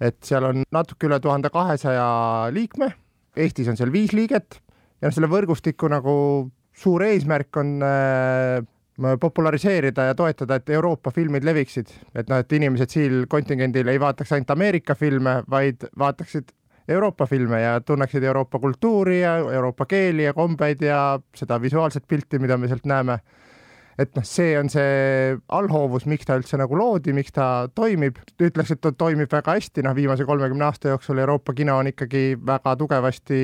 et 0.00 0.16
seal 0.24 0.46
on 0.48 0.62
natuke 0.72 1.10
üle 1.10 1.18
tuhande 1.20 1.50
kahesaja 1.52 2.48
liikme, 2.54 2.94
Eestis 3.36 3.68
on 3.68 3.76
seal 3.76 3.90
viis 3.92 4.14
liiget 4.16 4.60
ja 5.00 5.08
noh, 5.08 5.12
selle 5.12 5.28
võrgustiku 5.28 5.90
nagu 5.92 6.14
suur 6.72 7.02
eesmärk 7.04 7.58
on 7.60 7.82
populariseerida 9.20 10.06
ja 10.08 10.14
toetada, 10.14 10.56
et 10.56 10.70
Euroopa 10.70 11.10
filmid 11.12 11.44
leviksid, 11.44 11.92
et 12.14 12.30
noh, 12.30 12.40
et 12.40 12.52
inimesed 12.52 12.92
siin 12.92 13.26
kontingendil 13.28 13.88
ei 13.92 14.00
vaataks 14.00 14.32
ainult 14.32 14.54
Ameerika 14.54 14.96
filme, 14.96 15.42
vaid 15.50 15.84
vaataksid 15.98 16.52
Euroopa 16.88 17.26
filme 17.26 17.60
ja 17.62 17.80
tunneksid 17.80 18.22
Euroopa 18.22 18.58
kultuuri 18.58 19.20
ja 19.20 19.36
Euroopa 19.38 19.86
keeli 19.86 20.24
ja 20.24 20.34
kombeid 20.34 20.82
ja 20.82 21.20
seda 21.36 21.60
visuaalset 21.62 22.04
pilti, 22.08 22.38
mida 22.38 22.56
me 22.56 22.68
sealt 22.68 22.86
näeme. 22.86 23.18
et 24.00 24.14
noh, 24.16 24.24
see 24.24 24.54
on 24.56 24.70
see 24.72 25.34
allhoovus, 25.52 26.06
miks 26.08 26.24
ta 26.24 26.38
üldse 26.38 26.56
nagu 26.56 26.76
loodi, 26.78 27.12
miks 27.12 27.34
ta 27.36 27.68
toimib, 27.74 28.16
ütleks, 28.40 28.70
et 28.72 28.80
ta 28.80 28.94
toimib 28.96 29.28
väga 29.32 29.58
hästi, 29.58 29.82
noh, 29.84 29.92
viimase 29.94 30.24
kolmekümne 30.24 30.64
aasta 30.64 30.94
jooksul 30.94 31.20
Euroopa 31.20 31.52
kino 31.52 31.76
on 31.82 31.90
ikkagi 31.90 32.38
väga 32.46 32.76
tugevasti 32.80 33.40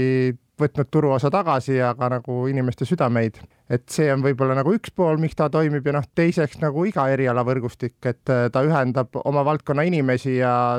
võtnud 0.61 0.89
turuosa 0.91 1.31
tagasi 1.33 1.77
ja 1.77 1.93
ka 1.99 2.09
nagu 2.09 2.47
inimeste 2.49 2.89
südameid. 2.89 3.41
et 3.71 3.83
see 3.91 4.07
on 4.13 4.23
võib-olla 4.23 4.55
nagu 4.55 4.73
üks 4.73 4.93
pool, 4.95 5.19
miks 5.19 5.35
ta 5.37 5.51
toimib 5.51 5.87
ja 5.87 5.97
noh, 5.99 6.05
teiseks 6.15 6.61
nagu 6.63 6.85
iga 6.87 7.09
erialavõrgustik, 7.11 7.97
et 8.07 8.23
ta 8.25 8.63
ühendab 8.63 9.19
oma 9.25 9.43
valdkonna 9.45 9.83
inimesi 9.83 10.37
ja 10.39 10.79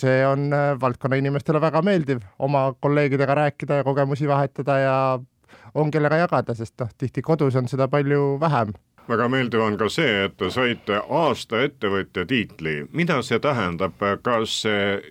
see 0.00 0.24
on 0.26 0.48
äh, 0.52 0.72
valdkonna 0.80 1.18
inimestele 1.20 1.60
väga 1.62 1.82
meeldiv 1.82 2.24
oma 2.38 2.66
kolleegidega 2.80 3.34
rääkida 3.34 3.80
ja 3.80 3.84
kogemusi 3.84 4.28
vahetada 4.28 4.78
ja 4.78 4.96
on 5.74 5.90
kellega 5.90 6.16
jagada, 6.24 6.54
sest 6.54 6.74
noh, 6.80 6.90
tihti 6.98 7.22
kodus 7.22 7.56
on 7.56 7.68
seda 7.70 7.88
palju 7.88 8.38
vähem 8.40 8.74
väga 9.08 9.28
meeldiv 9.28 9.60
on 9.60 9.76
ka 9.80 9.88
see, 9.92 10.24
et 10.26 10.36
te 10.40 10.50
saite 10.50 11.00
aasta 11.02 11.60
ettevõtja 11.66 12.24
tiitli. 12.26 12.86
mida 12.92 13.20
see 13.22 13.38
tähendab, 13.38 14.00
kas 14.22 14.62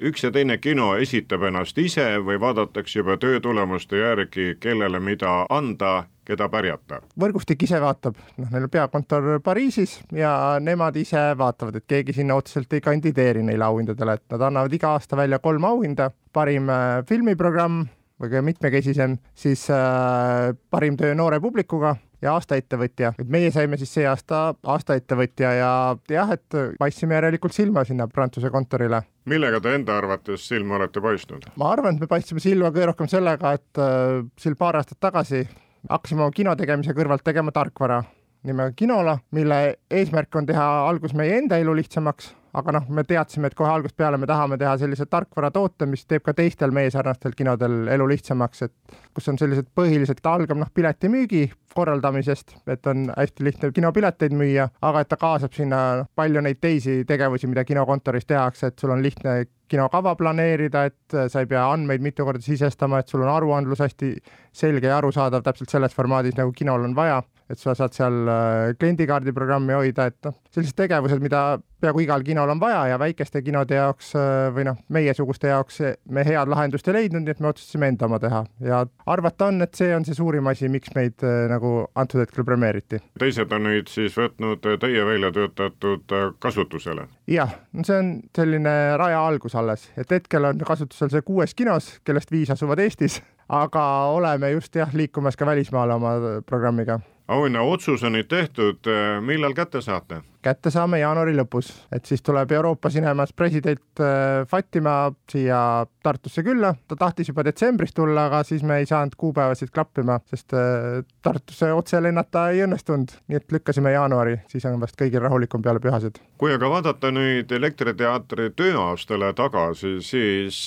üks 0.02 0.24
ja 0.24 0.32
teine 0.32 0.58
kino 0.58 0.96
esitab 0.96 1.44
ennast 1.44 1.78
ise 1.78 2.18
või 2.20 2.40
vaadatakse 2.40 3.00
juba 3.00 3.18
töö 3.18 3.40
tulemuste 3.40 3.98
järgi, 3.98 4.56
kellele 4.60 5.00
mida 5.00 5.46
anda 5.50 6.04
keda 6.26 6.48
pärjata? 6.50 7.02
võrgustik 7.20 7.66
ise 7.68 7.80
vaatab, 7.82 8.18
noh, 8.38 8.52
neil 8.52 8.68
on 8.68 8.74
peakontor 8.74 9.28
Pariisis 9.44 10.00
ja 10.16 10.60
nemad 10.64 10.98
ise 11.00 11.32
vaatavad, 11.38 11.78
et 11.80 11.88
keegi 11.88 12.16
sinna 12.20 12.38
otseselt 12.40 12.74
ei 12.74 12.82
kandideeri 12.82 13.44
neile 13.44 13.68
auhindadele, 13.68 14.18
et 14.18 14.36
nad 14.36 14.48
annavad 14.50 14.74
iga 14.74 14.96
aasta 14.98 15.20
välja 15.20 15.40
kolm 15.44 15.68
auhinda, 15.70 16.10
parim 16.34 16.72
äh, 16.72 17.04
filmiprogramm 17.10 17.86
kõige 18.24 18.42
mitmekesisem, 18.46 19.18
siis 19.36 19.68
äh, 19.74 20.54
parim 20.72 20.98
töö 20.98 21.14
noore 21.18 21.42
publikuga 21.44 21.96
ja 22.24 22.34
aasta 22.38 22.58
ettevõtja, 22.60 23.14
et 23.20 23.30
meie 23.32 23.52
saime 23.54 23.78
siis 23.80 23.92
see 23.98 24.06
aasta 24.08 24.44
aasta 24.64 24.98
ettevõtja 25.00 25.52
ja 25.58 25.72
jah, 26.12 26.32
et 26.36 26.58
paistsime 26.80 27.18
järelikult 27.18 27.56
silma 27.56 27.84
sinna 27.88 28.08
Prantsuse 28.08 28.52
kontorile. 28.54 29.04
millega 29.30 29.60
te 29.64 29.76
enda 29.76 29.98
arvates 29.98 30.48
silma 30.48 30.80
olete 30.80 31.04
paistnud? 31.04 31.50
ma 31.60 31.72
arvan, 31.76 31.96
et 31.96 32.06
me 32.06 32.12
paistsime 32.12 32.44
silma 32.44 32.72
kõige 32.72 32.90
rohkem 32.94 33.12
sellega, 33.12 33.54
et 33.60 33.84
äh, 33.84 34.24
siin 34.40 34.58
paar 34.60 34.80
aastat 34.80 35.02
tagasi 35.04 35.46
hakkasime 35.90 36.24
oma 36.24 36.36
kino 36.36 36.56
tegemise 36.56 36.96
kõrvalt 36.96 37.26
tegema 37.28 37.52
tarkvara 37.52 38.02
nimega 38.44 38.74
Kinola, 38.76 39.18
mille 39.32 39.60
eesmärk 39.92 40.36
on 40.36 40.48
teha 40.48 40.70
algus 40.88 41.14
meie 41.18 41.38
enda 41.40 41.58
elu 41.62 41.76
lihtsamaks, 41.80 42.34
aga 42.54 42.76
noh, 42.76 42.86
me 42.94 43.04
teadsime, 43.08 43.50
et 43.50 43.56
kohe 43.58 43.70
algusest 43.72 43.98
peale 43.98 44.18
me 44.22 44.28
tahame 44.30 44.60
teha 44.62 44.76
sellise 44.78 45.08
tarkvaratoote, 45.10 45.88
mis 45.90 46.06
teeb 46.06 46.26
ka 46.26 46.36
teistel 46.38 46.74
meie 46.76 46.92
sarnastel 46.94 47.34
kinodel 47.38 47.88
elu 47.96 48.08
lihtsamaks, 48.12 48.62
et 48.68 48.98
kus 49.16 49.30
on 49.32 49.40
sellised 49.42 49.72
põhilised, 49.76 50.22
ta 50.22 50.36
algab 50.38 50.60
noh, 50.62 50.70
piletimüügi 50.74 51.48
korraldamisest, 51.74 52.56
et 52.70 52.86
on 52.92 53.08
hästi 53.10 53.48
lihtne 53.48 53.72
kinopileteid 53.74 54.38
müüa, 54.38 54.68
aga 54.86 55.02
et 55.02 55.10
ta 55.10 55.18
kaasab 55.18 55.58
sinna 55.58 55.80
palju 56.16 56.44
neid 56.46 56.62
teisi 56.62 57.02
tegevusi, 57.10 57.50
mida 57.50 57.66
kinokontoris 57.66 58.30
tehakse, 58.30 58.70
et 58.70 58.80
sul 58.80 58.94
on 58.94 59.02
lihtne 59.02 59.40
kinokava 59.74 60.14
planeerida, 60.20 60.86
et 60.92 61.18
sa 61.34 61.42
ei 61.42 61.50
pea 61.50 61.66
andmeid 61.74 62.04
mitu 62.06 62.28
korda 62.28 62.44
sisestama, 62.46 63.02
et 63.02 63.10
sul 63.10 63.26
on 63.26 63.34
aruandlus 63.34 63.82
hästi 63.82 64.14
selge 64.54 64.92
ja 64.92 65.00
arusaadav 65.00 65.42
täpselt 65.42 65.74
selles 65.74 65.96
formaadis, 65.98 66.38
nagu 66.38 66.54
kinol 66.54 66.86
on 66.86 66.94
vaja 66.94 67.24
et 67.50 67.60
sa 67.60 67.76
saad 67.78 67.94
seal 67.96 68.30
äh, 68.30 68.74
kliendikaardi 68.80 69.34
programmi 69.36 69.76
hoida, 69.76 70.08
et 70.10 70.18
noh, 70.28 70.36
sellised 70.54 70.78
tegevused, 70.78 71.22
mida 71.24 71.44
peaaegu 71.84 72.04
igal 72.06 72.24
kinol 72.24 72.54
on 72.54 72.62
vaja 72.62 72.86
ja 72.94 73.00
väikeste 73.02 73.42
kinode 73.44 73.76
jaoks 73.76 74.14
äh, 74.16 74.48
või 74.56 74.68
noh, 74.70 74.80
meiesuguste 74.94 75.52
jaoks 75.52 75.82
me 76.16 76.24
head 76.28 76.52
lahendust 76.52 76.88
ei 76.88 76.98
leidnud, 76.98 77.26
nii 77.26 77.36
et 77.36 77.44
me 77.44 77.52
otsustasime 77.52 77.92
enda 77.92 78.08
oma 78.08 78.20
teha 78.24 78.44
ja 78.64 78.84
arvata 79.12 79.50
on, 79.52 79.62
et 79.66 79.76
see 79.76 79.92
on 79.96 80.08
see 80.08 80.18
suurim 80.18 80.48
asi, 80.52 80.70
miks 80.72 80.96
meid 80.96 81.26
äh, 81.28 81.46
nagu 81.52 81.76
antud 82.00 82.24
hetkel 82.24 82.48
premeeriti. 82.48 83.02
teised 83.20 83.52
on 83.56 83.68
nüüd 83.68 83.92
siis 83.92 84.16
võtnud 84.20 84.64
teie 84.82 85.06
välja 85.08 85.34
töötatud 85.36 86.18
kasutusele? 86.44 87.08
jah, 87.28 87.58
no 87.74 87.88
see 87.88 88.00
on 88.00 88.14
selline 88.36 88.76
raja 89.00 89.24
algus 89.28 89.58
alles, 89.60 89.90
et 90.00 90.12
hetkel 90.12 90.52
on 90.52 90.64
kasutusel 90.64 91.12
see 91.12 91.26
kuues 91.28 91.56
kinos, 91.58 91.98
kellest 92.08 92.32
viis 92.32 92.52
asuvad 92.54 92.80
Eestis, 92.84 93.20
aga 93.52 93.84
oleme 94.16 94.54
just 94.56 94.76
jah, 94.76 94.94
liikumas 94.96 95.36
ka 95.40 95.46
välismaale 95.46 96.00
oma 96.00 96.16
programmiga 96.48 97.02
auhinna 97.28 97.62
otsus 97.62 98.04
on 98.04 98.18
nüüd 98.18 98.30
tehtud, 98.32 98.92
millal 99.24 99.54
kätte 99.58 99.82
saate? 99.82 100.22
kätte 100.44 100.72
saame 100.74 101.00
jaanuari 101.00 101.34
lõpus, 101.38 101.70
et 101.96 102.06
siis 102.08 102.22
tuleb 102.26 102.52
Euroopa 102.52 102.90
Cinemas 102.92 103.32
president 103.36 104.02
äh, 104.04 104.44
Fatima 104.50 105.12
siia 105.32 105.60
Tartusse 106.04 106.44
külla, 106.44 106.74
ta 106.88 106.98
tahtis 107.00 107.30
juba 107.32 107.46
detsembris 107.48 107.96
tulla, 107.96 108.28
aga 108.28 108.42
siis 108.48 108.64
me 108.68 108.82
ei 108.82 108.88
saanud 108.90 109.16
kuupäevasid 109.20 109.72
klappima, 109.74 110.20
sest 110.30 110.56
äh, 110.58 111.00
Tartusse 111.24 111.72
otse 111.74 112.02
lennata 112.04 112.50
ei 112.52 112.66
õnnestunud, 112.66 113.16
nii 113.32 113.40
et 113.40 113.56
lükkasime 113.56 113.94
jaanuari, 113.96 114.36
siis 114.52 114.68
on 114.68 114.82
vast 114.84 115.00
kõigil 115.00 115.24
rahulikum 115.24 115.64
peale 115.64 115.80
pühasid. 115.84 116.20
kui 116.38 116.52
aga 116.54 116.70
vaadata 116.70 117.14
nüüd 117.16 117.52
Elektriteatri 117.56 118.50
tööaastale 118.58 119.32
tagasi, 119.38 119.96
siis 120.04 120.66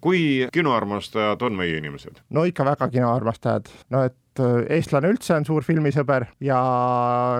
kui 0.00 0.48
kinoarmastajad 0.52 1.42
on 1.44 1.60
meie 1.60 1.76
inimesed? 1.76 2.24
no 2.30 2.48
ikka 2.48 2.64
väga 2.72 2.88
kinoarmastajad, 2.88 3.68
no 3.92 4.04
et 4.08 4.16
et 4.40 4.72
eestlane 4.78 5.10
üldse 5.12 5.34
on 5.36 5.46
suur 5.46 5.64
filmisõber 5.66 6.26
ja 6.44 6.58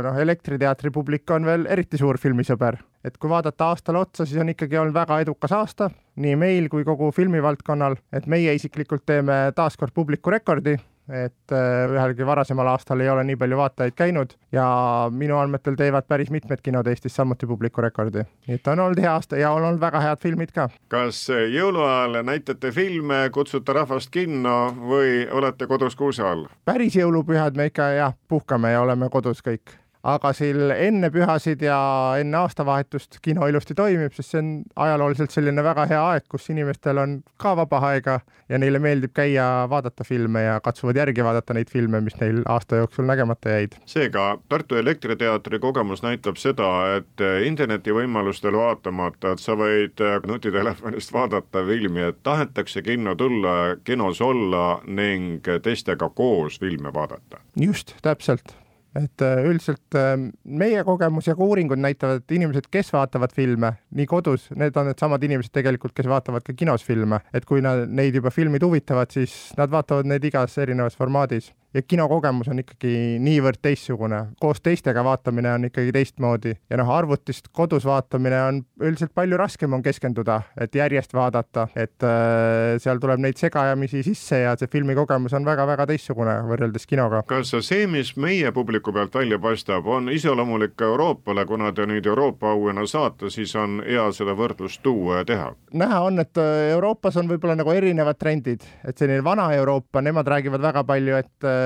noh, 0.04 0.18
Elektriteatri 0.20 0.92
publik 0.94 1.30
on 1.34 1.48
veel 1.48 1.66
eriti 1.70 1.98
suur 2.00 2.18
filmisõber. 2.20 2.78
et 3.04 3.16
kui 3.16 3.30
vaadata 3.30 3.70
aastale 3.72 3.98
otsa, 3.98 4.26
siis 4.26 4.40
on 4.40 4.52
ikkagi 4.52 4.76
olnud 4.76 4.94
väga 4.94 5.20
edukas 5.24 5.52
aasta 5.56 5.90
nii 6.20 6.36
meil 6.36 6.68
kui 6.68 6.84
kogu 6.84 7.10
filmivaldkonnal, 7.16 7.96
et 8.12 8.26
meie 8.26 8.54
isiklikult 8.54 9.06
teeme 9.06 9.52
taaskord 9.56 9.94
publiku 9.96 10.30
rekordi 10.30 10.76
et 11.10 11.52
äh, 11.52 11.90
ühelgi 11.90 12.26
varasemal 12.26 12.70
aastal 12.72 13.00
ei 13.02 13.10
ole 13.10 13.24
nii 13.26 13.36
palju 13.40 13.58
vaatajaid 13.58 13.96
käinud 13.98 14.34
ja 14.52 14.66
minu 15.10 15.38
andmetel 15.40 15.76
teevad 15.78 16.06
päris 16.08 16.30
mitmed 16.30 16.62
kinod 16.62 16.86
Eestis 16.86 17.16
samuti 17.18 17.48
publikurekordi. 17.50 18.24
nii 18.46 18.60
et 18.60 18.70
on 18.70 18.84
olnud 18.86 19.02
hea 19.02 19.12
aasta 19.12 19.40
ja 19.40 19.50
on 19.50 19.64
olnud 19.64 19.80
väga 19.80 20.00
head 20.06 20.22
filmid 20.22 20.54
ka. 20.54 20.68
kas 20.88 21.26
jõuluajal 21.28 22.22
näitate 22.26 22.72
filme, 22.72 23.22
kutsute 23.32 23.72
rahvast 23.72 24.10
kinno 24.14 24.56
või 24.80 25.26
olete 25.30 25.66
kodus 25.66 25.96
kuuse 25.96 26.22
all? 26.26 26.46
päris 26.64 26.96
jõulupühad 26.96 27.56
me 27.58 27.70
ikka 27.72 27.92
jah, 27.98 28.16
puhkame 28.28 28.72
ja 28.72 28.82
oleme 28.86 29.10
kodus 29.10 29.42
kõik 29.42 29.79
aga 30.06 30.32
seal 30.36 30.72
enne 30.72 31.10
pühasid 31.12 31.62
ja 31.64 31.78
enne 32.20 32.38
aastavahetust 32.40 33.18
kino 33.24 33.46
ilusti 33.48 33.74
toimib, 33.76 34.14
sest 34.16 34.32
see 34.32 34.40
on 34.40 34.52
ajalooliselt 34.86 35.34
selline 35.34 35.64
väga 35.64 35.86
hea 35.90 36.00
aeg, 36.14 36.26
kus 36.30 36.48
inimestel 36.52 37.00
on 37.02 37.16
ka 37.40 37.54
vaba 37.58 37.82
aega 37.90 38.20
ja 38.48 38.58
neile 38.58 38.80
meeldib 38.82 39.12
käia, 39.16 39.66
vaadata 39.70 40.04
filme 40.06 40.44
ja 40.46 40.58
katsuvad 40.64 40.96
järgi 40.96 41.24
vaadata 41.24 41.56
neid 41.56 41.70
filme, 41.72 42.00
mis 42.04 42.16
neil 42.20 42.40
aasta 42.48 42.80
jooksul 42.80 43.08
nägemata 43.10 43.56
jäid. 43.56 43.76
seega 43.86 44.38
Tartu 44.48 44.80
Elektriteatri 44.80 45.58
kogemus 45.58 46.02
näitab 46.02 46.40
seda, 46.40 46.70
et 46.96 47.24
interneti 47.44 47.92
võimalustel 47.94 48.56
vaatamata, 48.56 49.34
et 49.34 49.44
sa 49.44 49.56
võid 49.58 50.00
nutitelefonist 50.26 51.12
vaadata 51.12 51.64
filmi, 51.66 52.08
et 52.08 52.22
tahetakse 52.22 52.82
kinno 52.82 53.14
tulla, 53.20 53.76
kinos 53.84 54.20
olla 54.24 54.80
ning 54.86 55.46
teistega 55.62 56.08
koos 56.14 56.58
filme 56.60 56.92
vaadata. 56.94 57.44
just, 57.56 57.94
täpselt 58.02 58.56
et 58.98 59.22
äh, 59.22 59.44
üldiselt 59.46 59.94
äh, 59.94 60.16
meie 60.44 60.82
kogemus 60.84 61.28
ja 61.30 61.36
ka 61.38 61.44
uuringud 61.46 61.78
näitavad, 61.78 62.24
et 62.24 62.34
inimesed, 62.34 62.66
kes 62.72 62.92
vaatavad 62.94 63.34
filme 63.34 63.74
nii 63.94 64.08
kodus, 64.10 64.48
need 64.58 64.76
on 64.76 64.90
needsamad 64.90 65.22
inimesed 65.26 65.54
tegelikult, 65.54 65.94
kes 65.94 66.10
vaatavad 66.10 66.46
ka 66.46 66.56
kinos 66.56 66.84
filme, 66.86 67.20
et 67.34 67.46
kui 67.46 67.62
nad, 67.64 67.86
neid 67.86 68.18
juba 68.18 68.32
filmid 68.34 68.64
huvitavad, 68.66 69.12
siis 69.14 69.54
nad 69.60 69.70
vaatavad 69.70 70.10
neid 70.10 70.26
igas 70.26 70.58
erinevas 70.58 70.98
formaadis 70.98 71.52
ja 71.74 71.82
kinokogemus 71.82 72.48
on 72.50 72.58
ikkagi 72.62 73.18
niivõrd 73.22 73.60
teistsugune, 73.62 74.20
koos 74.40 74.60
teistega 74.62 75.04
vaatamine 75.06 75.52
on 75.54 75.68
ikkagi 75.68 75.92
teistmoodi 75.94 76.54
ja 76.70 76.78
noh, 76.80 76.90
arvutist 76.90 77.48
kodus 77.54 77.86
vaatamine 77.86 78.40
on 78.42 78.60
üldiselt 78.82 79.12
palju 79.14 79.38
raskem 79.38 79.76
on 79.76 79.82
keskenduda, 79.82 80.40
et 80.60 80.74
järjest 80.74 81.14
vaadata, 81.14 81.68
et 81.78 82.06
äh, 82.06 82.78
seal 82.82 82.98
tuleb 83.02 83.22
neid 83.22 83.38
segajamisi 83.38 84.02
sisse 84.06 84.42
ja 84.42 84.56
see 84.58 84.70
filmikogemus 84.72 85.34
on 85.38 85.46
väga-väga 85.46 85.86
teistsugune 85.92 86.34
võrreldes 86.48 86.88
kinoga. 86.90 87.22
kas 87.30 87.54
see, 87.60 87.86
mis 87.90 88.16
meie 88.16 88.50
publiku 88.52 88.92
pealt 88.92 89.14
välja 89.14 89.38
paistab, 89.38 89.86
on 89.86 90.10
iseloomulik 90.10 90.74
ka 90.76 90.90
Euroopale, 90.90 91.46
kuna 91.46 91.70
te 91.72 91.86
nüüd 91.86 92.06
Euroopa 92.06 92.50
auhinna 92.50 92.86
saate, 92.90 93.30
siis 93.30 93.54
on 93.54 93.78
hea 93.86 94.08
seda 94.16 94.34
võrdlust 94.38 94.82
tuua 94.82 95.22
ja 95.22 95.30
teha? 95.30 95.52
näha 95.72 96.02
on, 96.08 96.18
et 96.18 96.42
äh, 96.42 96.72
Euroopas 96.74 97.20
on 97.20 97.30
võib-olla 97.30 97.54
nagu 97.62 97.70
erinevad 97.70 98.18
trendid, 98.18 98.66
et 98.82 98.98
selline 98.98 99.22
vana 99.24 99.46
Euroopa, 99.54 100.02
nemad 100.02 100.26
räägivad 100.26 100.66
väga 100.66 100.82
palju, 100.88 101.22
et 101.22 101.46
äh, 101.46 101.59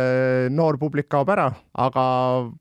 noor 0.54 0.78
publik 0.80 1.08
kaob 1.12 1.30
ära, 1.34 1.46
aga 1.80 2.04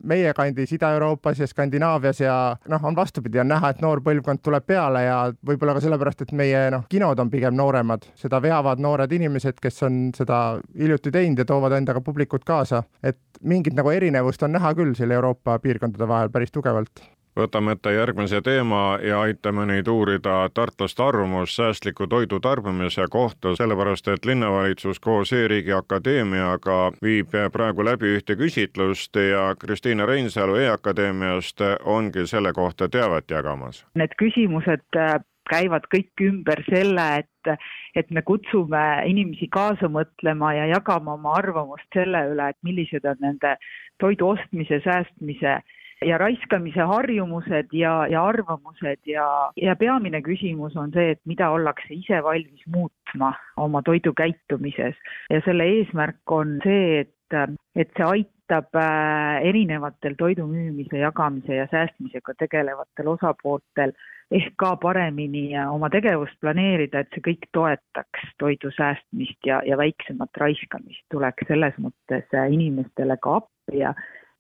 meie 0.10 0.34
kandis 0.38 0.74
Ida-Euroopas 0.78 1.42
ja 1.42 1.48
Skandinaavias 1.50 2.22
ja 2.24 2.36
noh, 2.72 2.86
on 2.86 2.98
vastupidi, 2.98 3.42
on 3.42 3.52
näha, 3.52 3.74
et 3.74 3.82
noor 3.84 4.04
põlvkond 4.06 4.44
tuleb 4.44 4.68
peale 4.68 5.06
ja 5.06 5.18
võib-olla 5.46 5.78
ka 5.78 5.84
sellepärast, 5.86 6.26
et 6.26 6.36
meie 6.38 6.66
noh, 6.74 6.86
kinod 6.92 7.20
on 7.24 7.32
pigem 7.34 7.58
nooremad, 7.58 8.08
seda 8.20 8.42
veavad 8.44 8.82
noored 8.84 9.12
inimesed, 9.16 9.60
kes 9.64 9.84
on 9.88 10.04
seda 10.16 10.44
hiljuti 10.78 11.14
teinud 11.14 11.44
ja 11.44 11.48
toovad 11.50 11.78
endaga 11.80 12.04
publikut 12.06 12.46
kaasa, 12.48 12.84
et 13.04 13.20
mingit 13.42 13.76
nagu 13.78 13.92
erinevust 13.94 14.44
on 14.44 14.56
näha 14.58 14.74
küll 14.78 14.96
selle 14.98 15.18
Euroopa 15.20 15.60
piirkondade 15.64 16.08
vahel 16.08 16.34
päris 16.34 16.54
tugevalt 16.54 17.04
võtame 17.38 17.74
ette 17.76 17.94
järgmise 17.94 18.42
teema 18.42 19.00
ja 19.02 19.22
aitame 19.22 19.66
neid 19.66 19.88
uurida 19.88 20.50
tartlaste 20.54 21.04
arvamust 21.04 21.58
säästliku 21.60 22.08
toidu 22.08 22.40
tarbimise 22.40 23.08
kohta, 23.10 23.56
sellepärast 23.56 24.08
et 24.08 24.26
linnavalitsus 24.26 25.00
koos 25.00 25.34
E-riigi 25.34 25.74
Akadeemiaga 25.74 26.80
viib 27.04 27.34
praegu 27.54 27.86
läbi 27.86 28.16
ühte 28.18 28.38
küsitlust 28.40 29.18
ja 29.18 29.56
Kristiina 29.60 30.06
Reinsalu 30.06 30.56
E-akadeemiast 30.56 31.62
ongi 31.84 32.28
selle 32.28 32.54
kohta 32.54 32.90
teavet 32.90 33.32
jagamas. 33.32 33.86
Need 33.96 34.14
küsimused 34.22 34.98
äh, 34.98 35.20
käivad 35.50 35.88
kõik 35.92 36.24
ümber 36.24 36.62
selle, 36.70 37.06
et, 37.24 37.54
et 37.96 38.12
me 38.12 38.22
kutsume 38.22 38.84
inimesi 39.10 39.50
kaasa 39.52 39.90
mõtlema 39.92 40.54
ja 40.58 40.68
jagama 40.72 41.18
oma 41.18 41.38
arvamust 41.40 41.88
selle 41.96 42.26
üle, 42.32 42.50
et 42.50 42.60
millised 42.64 43.06
on 43.06 43.20
nende 43.24 43.56
toidu 44.02 44.34
ostmise, 44.34 44.80
säästmise 44.86 45.60
ja 46.06 46.18
raiskamise 46.18 46.86
harjumused 46.90 47.74
ja, 47.74 47.94
ja 48.10 48.24
arvamused 48.26 49.02
ja, 49.10 49.28
ja 49.56 49.76
peamine 49.76 50.22
küsimus 50.26 50.78
on 50.78 50.94
see, 50.96 51.14
et 51.16 51.22
mida 51.30 51.50
ollakse 51.54 51.94
ise 51.96 52.22
valmis 52.24 52.64
muutma 52.76 53.34
oma 53.58 53.82
toidukäitumises. 53.82 54.96
Ja 55.30 55.42
selle 55.46 55.68
eesmärk 55.78 56.32
on 56.32 56.60
see, 56.64 57.04
et, 57.04 57.38
et 57.76 57.94
see 57.98 58.08
aitab 58.08 58.80
äh, 58.80 59.44
erinevatel 59.50 60.18
toidu 60.20 60.48
müümise, 60.48 61.00
jagamise 61.02 61.62
ja 61.62 61.68
säästmisega 61.72 62.36
tegelevatel 62.40 63.14
osapooltel 63.16 63.96
ehk 64.34 64.56
ka 64.58 64.74
paremini 64.82 65.52
oma 65.62 65.90
tegevust 65.94 66.40
planeerida, 66.42 67.04
et 67.04 67.14
see 67.14 67.24
kõik 67.28 67.48
toetaks 67.54 68.34
toidu 68.42 68.72
säästmist 68.74 69.40
ja, 69.46 69.62
ja 69.68 69.78
väiksemat 69.78 70.42
raiskamist, 70.42 71.04
tuleks 71.14 71.48
selles 71.50 71.78
mõttes 71.82 72.38
inimestele 72.58 73.18
ka 73.22 73.40
appi 73.42 73.84
ja 73.84 73.94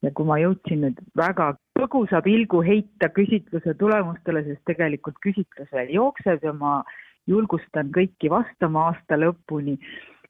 ja 0.04 0.12
kui 0.12 0.28
ma 0.28 0.38
jõudsin 0.42 0.84
nüüd 0.84 1.00
väga 1.18 1.54
põgusa 1.80 2.22
pilgu 2.26 2.62
heita 2.66 3.10
küsitluse 3.16 3.76
tulemustele, 3.80 4.44
sest 4.48 4.64
tegelikult 4.70 5.20
küsitlus 5.24 5.72
veel 5.74 5.94
jookseb 5.96 6.44
ja 6.44 6.54
ma 6.54 6.82
julgustan 7.30 7.92
kõiki 7.96 8.32
vastama 8.32 8.90
aasta 8.90 9.18
lõpuni, 9.20 9.78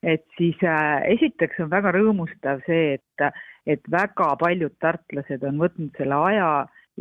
et 0.03 0.25
siis 0.37 0.59
äh, 0.67 1.01
esiteks 1.15 1.63
on 1.63 1.71
väga 1.73 1.93
rõõmustav 1.95 2.61
see, 2.67 2.99
et, 2.99 3.41
et 3.65 3.89
väga 3.91 4.33
paljud 4.39 4.75
tartlased 4.83 5.45
on 5.49 5.57
võtnud 5.63 5.97
selle 5.97 6.21
aja 6.29 6.51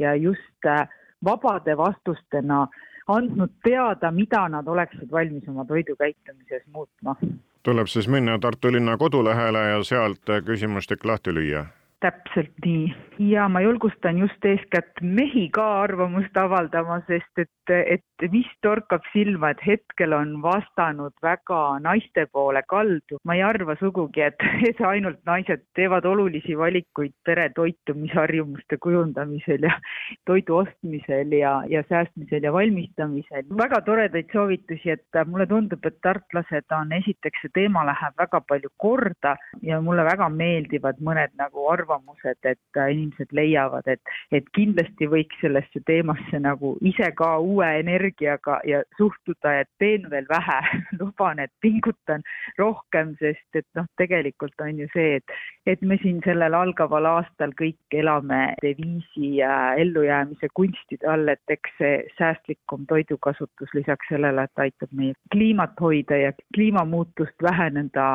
ja 0.01 0.15
just 0.17 0.69
äh, 0.69 0.89
vabade 1.25 1.77
vastustena 1.77 2.65
andnud 3.13 3.53
teada, 3.67 4.11
mida 4.15 4.47
nad 4.49 4.69
oleksid 4.71 5.11
valmis 5.11 5.49
oma 5.51 5.67
toidukäitumises 5.69 6.65
muutma. 6.73 7.17
tuleb 7.63 7.87
siis 7.87 8.09
minna 8.09 8.39
Tartu 8.39 8.73
linna 8.73 8.97
kodulehele 8.97 9.69
ja 9.75 9.85
sealt 9.85 10.33
küsimustik 10.47 11.05
lahti 11.05 11.35
lüüa 11.35 11.67
täpselt 12.03 12.55
nii 12.65 12.91
ja 13.31 13.49
ma 13.49 13.61
julgustan 13.61 14.19
just 14.19 14.45
eeskätt 14.45 15.01
mehi 15.03 15.49
ka 15.53 15.65
arvamust 15.83 16.37
avaldama, 16.37 16.99
sest 17.07 17.43
et, 17.45 17.71
et 17.71 18.25
mis 18.33 18.49
torkab 18.65 19.05
silma, 19.13 19.53
et 19.53 19.63
hetkel 19.67 20.15
on 20.17 20.35
vastanud 20.43 21.15
väga 21.23 21.61
naiste 21.85 22.27
poole 22.33 22.63
kaldu. 22.69 23.19
ma 23.25 23.35
ei 23.35 23.43
arva 23.43 23.77
sugugi, 23.81 24.25
et, 24.27 24.47
et 24.69 24.81
ainult 24.87 25.21
naised 25.27 25.65
teevad 25.79 26.07
olulisi 26.09 26.57
valikuid 26.59 27.15
pere 27.25 27.49
toitumisharjumuste 27.55 28.79
kujundamisel 28.83 29.69
ja 29.69 29.77
toidu 30.31 30.57
ostmisel 30.63 31.33
ja, 31.39 31.55
ja 31.69 31.85
säästmisel 31.89 32.43
ja 32.43 32.53
valmistamisel. 32.53 33.47
väga 33.63 33.83
toredaid 33.87 34.33
soovitusi, 34.33 34.97
et 34.97 35.23
mulle 35.27 35.47
tundub, 35.47 35.85
et 35.87 36.01
tartlased 36.03 36.79
on, 36.79 36.93
esiteks 36.99 37.45
see 37.45 37.55
teema 37.61 37.85
läheb 37.87 38.19
väga 38.19 38.41
palju 38.49 38.71
korda 38.77 39.37
ja 39.63 39.81
mulle 39.81 40.05
väga 40.07 40.29
meeldivad 40.33 41.01
mõned 41.01 41.35
nagu 41.39 41.69
arvamused 41.71 41.92
arvamused, 41.93 42.39
et 42.45 42.77
äh, 42.77 42.91
inimesed 42.93 43.33
leiavad, 43.33 43.87
et, 43.87 44.01
et 44.33 44.45
kindlasti 44.57 45.07
võiks 45.11 45.37
sellesse 45.41 45.83
teemasse 45.87 46.41
nagu 46.41 46.77
ise 46.81 47.11
ka 47.17 47.39
uue 47.39 47.67
energiaga 47.81 48.61
ja 48.69 48.83
suhtuda, 48.97 49.61
et 49.61 49.69
teen 49.79 50.09
veel 50.11 50.27
vähe 50.29 50.59
luban, 51.01 51.39
et 51.39 51.53
pingutan 51.61 52.23
rohkem, 52.59 53.15
sest 53.21 53.61
et 53.61 53.67
noh, 53.79 53.87
tegelikult 54.01 54.55
on 54.61 54.83
ju 54.83 54.89
see, 54.95 55.19
et, 55.21 55.37
et 55.67 55.83
me 55.83 55.99
siin 56.03 56.21
sellel 56.25 56.55
algaval 56.55 57.07
aastal 57.07 57.55
kõik 57.59 57.97
elame 57.97 58.55
deviisi 58.63 59.37
ja 59.39 59.75
ellujäämise 59.79 60.51
kunstide 60.55 61.09
all, 61.09 61.29
et 61.29 61.57
eks 61.57 61.77
see 61.79 62.01
säästlikum 62.19 62.87
toidukasutus 62.91 63.73
lisaks 63.77 64.09
sellele, 64.11 64.47
et 64.49 64.65
aitab 64.67 64.93
meie 64.97 65.17
kliimat 65.33 65.79
hoida 65.81 66.19
ja 66.19 66.33
kliimamuutust 66.55 67.37
väheneda, 67.43 68.09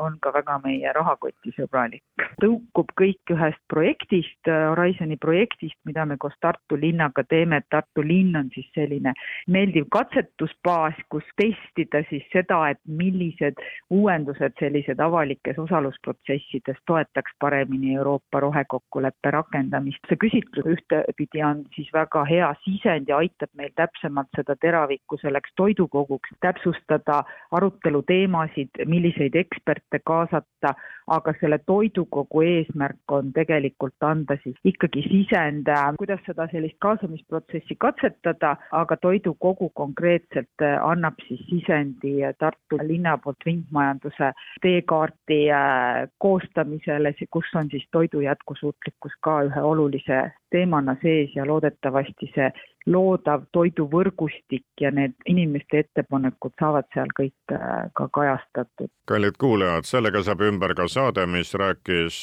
on 0.00 0.18
ka 0.20 0.32
väga 0.34 0.58
meie 0.64 0.92
rahakotisõbralik. 0.96 2.04
tõukub 2.42 2.92
kõik 2.96 3.32
ühest 3.32 3.60
projektist, 3.68 4.40
Horizoni 4.46 5.16
projektist, 5.20 5.76
mida 5.84 6.04
me 6.06 6.16
koos 6.20 6.34
Tartu 6.40 6.78
linnaga 6.80 7.24
teeme, 7.28 7.60
et 7.60 7.68
Tartu 7.70 8.04
linn 8.04 8.36
on 8.38 8.48
siis 8.54 8.66
selline 8.74 9.12
meeldiv 9.52 9.88
katsetusbaas, 9.92 10.98
kus 11.12 11.26
testida 11.40 12.02
siis 12.10 12.24
seda, 12.32 12.60
et 12.70 12.80
millised 12.86 13.60
uuendused 13.90 14.56
sellised 14.60 15.00
avalikes 15.02 15.58
osalusprotsessides 15.58 16.80
toetaks 16.86 17.36
paremini 17.40 17.94
Euroopa 17.96 18.40
rohekokkuleppe 18.40 19.30
rakendamist. 19.30 20.00
see 20.08 20.20
küsitlus 20.24 20.66
ühtepidi 20.76 21.42
on 21.44 21.64
siis 21.74 21.88
väga 21.92 22.24
hea 22.24 22.50
sisend 22.64 23.08
ja 23.08 23.20
aitab 23.22 23.50
meil 23.54 23.72
täpsemalt 23.76 24.28
seda 24.36 24.56
teravikku 24.60 25.18
selleks 25.22 25.52
toidukoguks 25.56 26.36
täpsustada, 26.40 27.22
arutelu 27.52 28.02
teemasid, 28.02 28.70
milliseid 28.86 29.34
eksperte 29.34 30.00
kaasata, 30.06 30.74
aga 31.06 31.34
selle 31.40 31.58
toidukogu 31.66 32.42
eesmärk 32.42 32.85
eesmärk 32.86 33.12
on 33.12 33.32
tegelikult 33.32 34.02
anda 34.02 34.36
siis 34.42 34.56
ikkagi 34.64 35.02
sisend, 35.08 35.68
äh, 35.68 35.94
kuidas 35.98 36.20
seda 36.26 36.46
sellist 36.52 36.76
kaasamisprotsessi 36.80 37.76
katsetada, 37.78 38.56
aga 38.72 38.96
toidukogu 38.96 39.70
konkreetselt 39.74 40.62
äh, 40.62 40.78
annab 40.82 41.14
siis 41.28 41.40
sisendi 41.50 42.22
Tartu 42.38 42.78
linna 42.82 43.18
poolt 43.18 43.42
ringmajanduse 43.46 44.32
teekaarti 44.62 45.40
äh, 45.50 46.08
koostamisele, 46.18 47.14
kus 47.30 47.54
on 47.54 47.70
siis 47.70 47.86
toidu 47.92 48.20
jätkusuutlikkus 48.20 49.12
ka 49.20 49.42
ühe 49.48 49.62
olulise 49.62 50.32
teemana 50.50 50.96
sees 51.02 51.36
ja 51.36 51.46
loodetavasti 51.46 52.30
see 52.34 52.50
loodav 52.86 53.46
toiduvõrgustik 53.52 54.64
ja 54.80 54.90
need 54.94 55.14
inimeste 55.26 55.82
ettepanekud 55.82 56.54
saavad 56.60 56.86
seal 56.94 57.10
kõik 57.18 57.52
äh, 57.52 57.88
ka 57.98 58.08
kajastatud. 58.14 58.90
kallid 59.06 59.38
kuulajad, 59.38 59.86
sellega 59.86 60.22
saab 60.22 60.44
ümber 60.46 60.74
ka 60.74 60.86
saade, 60.88 61.26
mis 61.26 61.54
rääkis, 61.54 62.22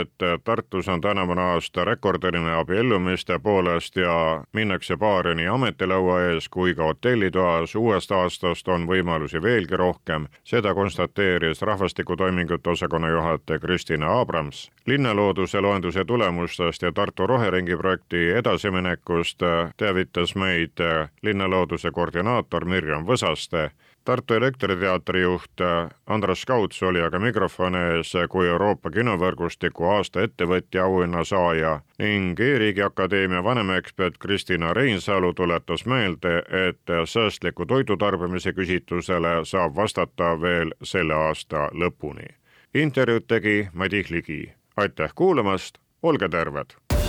et 0.00 0.26
Tartus 0.44 0.88
on 0.88 1.00
tänavune 1.00 1.42
aasta 1.42 1.84
rekordiline 1.84 2.54
abiellumiste 2.60 3.38
poolest 3.38 3.96
ja 3.96 4.44
minnakse 4.52 4.96
baari 4.96 5.34
nii 5.34 5.48
ametilaua 5.48 6.20
ees 6.28 6.48
kui 6.48 6.74
ka 6.74 6.84
hotellitoas. 6.84 7.74
uuest 7.74 8.12
aastast 8.12 8.68
on 8.68 8.86
võimalusi 8.88 9.42
veelgi 9.42 9.76
rohkem, 9.76 10.26
seda 10.44 10.74
konstateeris 10.74 11.62
rahvastikutoimingute 11.62 12.70
osakonna 12.70 13.08
juhataja 13.08 13.58
Kristina 13.58 14.20
Abrams. 14.20 14.70
linnalooduse 14.86 15.60
loenduse 15.60 16.04
tulemustest 16.04 16.82
ja 16.82 16.92
Tartu 16.92 17.26
roheringi 17.26 17.71
projekti 17.76 18.30
edasiminekust 18.38 19.42
teavitas 19.76 20.12
teavitas 20.12 20.34
meid 20.34 20.80
äh, 20.80 21.10
linnalooduse 21.22 21.90
koordinaator 21.90 22.64
Mirjam 22.64 23.06
Võsaste. 23.06 23.70
Tartu 24.04 24.34
Elektriteatri 24.34 25.22
juht 25.22 25.60
äh, 25.60 25.90
Andres 26.06 26.44
Kauts 26.44 26.82
oli 26.82 27.02
aga 27.02 27.18
mikrofoni 27.18 27.78
ees 27.96 28.12
kui 28.28 28.48
Euroopa 28.48 28.90
kinovõrgustiku 28.90 29.84
aasta 29.84 30.22
ettevõtja 30.22 30.84
auhinna 30.84 31.24
saaja 31.24 31.80
ning 31.98 32.40
E-riigi 32.40 32.82
Akadeemia 32.82 33.44
vanemekspert 33.44 34.18
Kristina 34.18 34.72
Reinsalu 34.74 35.34
tuletas 35.34 35.86
meelde, 35.86 36.42
et 36.66 36.94
säästliku 37.04 37.66
toidutarbimise 37.66 38.52
küsitlusele 38.52 39.44
saab 39.44 39.76
vastata 39.76 40.34
veel 40.40 40.74
selle 40.82 41.14
aasta 41.14 41.68
lõpuni. 41.72 42.26
intervjuud 42.74 43.26
tegi 43.28 43.68
Madis 43.72 44.10
Ligi. 44.10 44.52
aitäh 44.76 45.12
kuulamast, 45.14 45.78
olge 46.02 46.28
terved! 46.28 47.01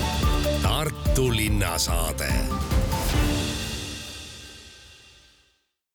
Tartu 0.64 1.32
linnasaade 1.36 2.34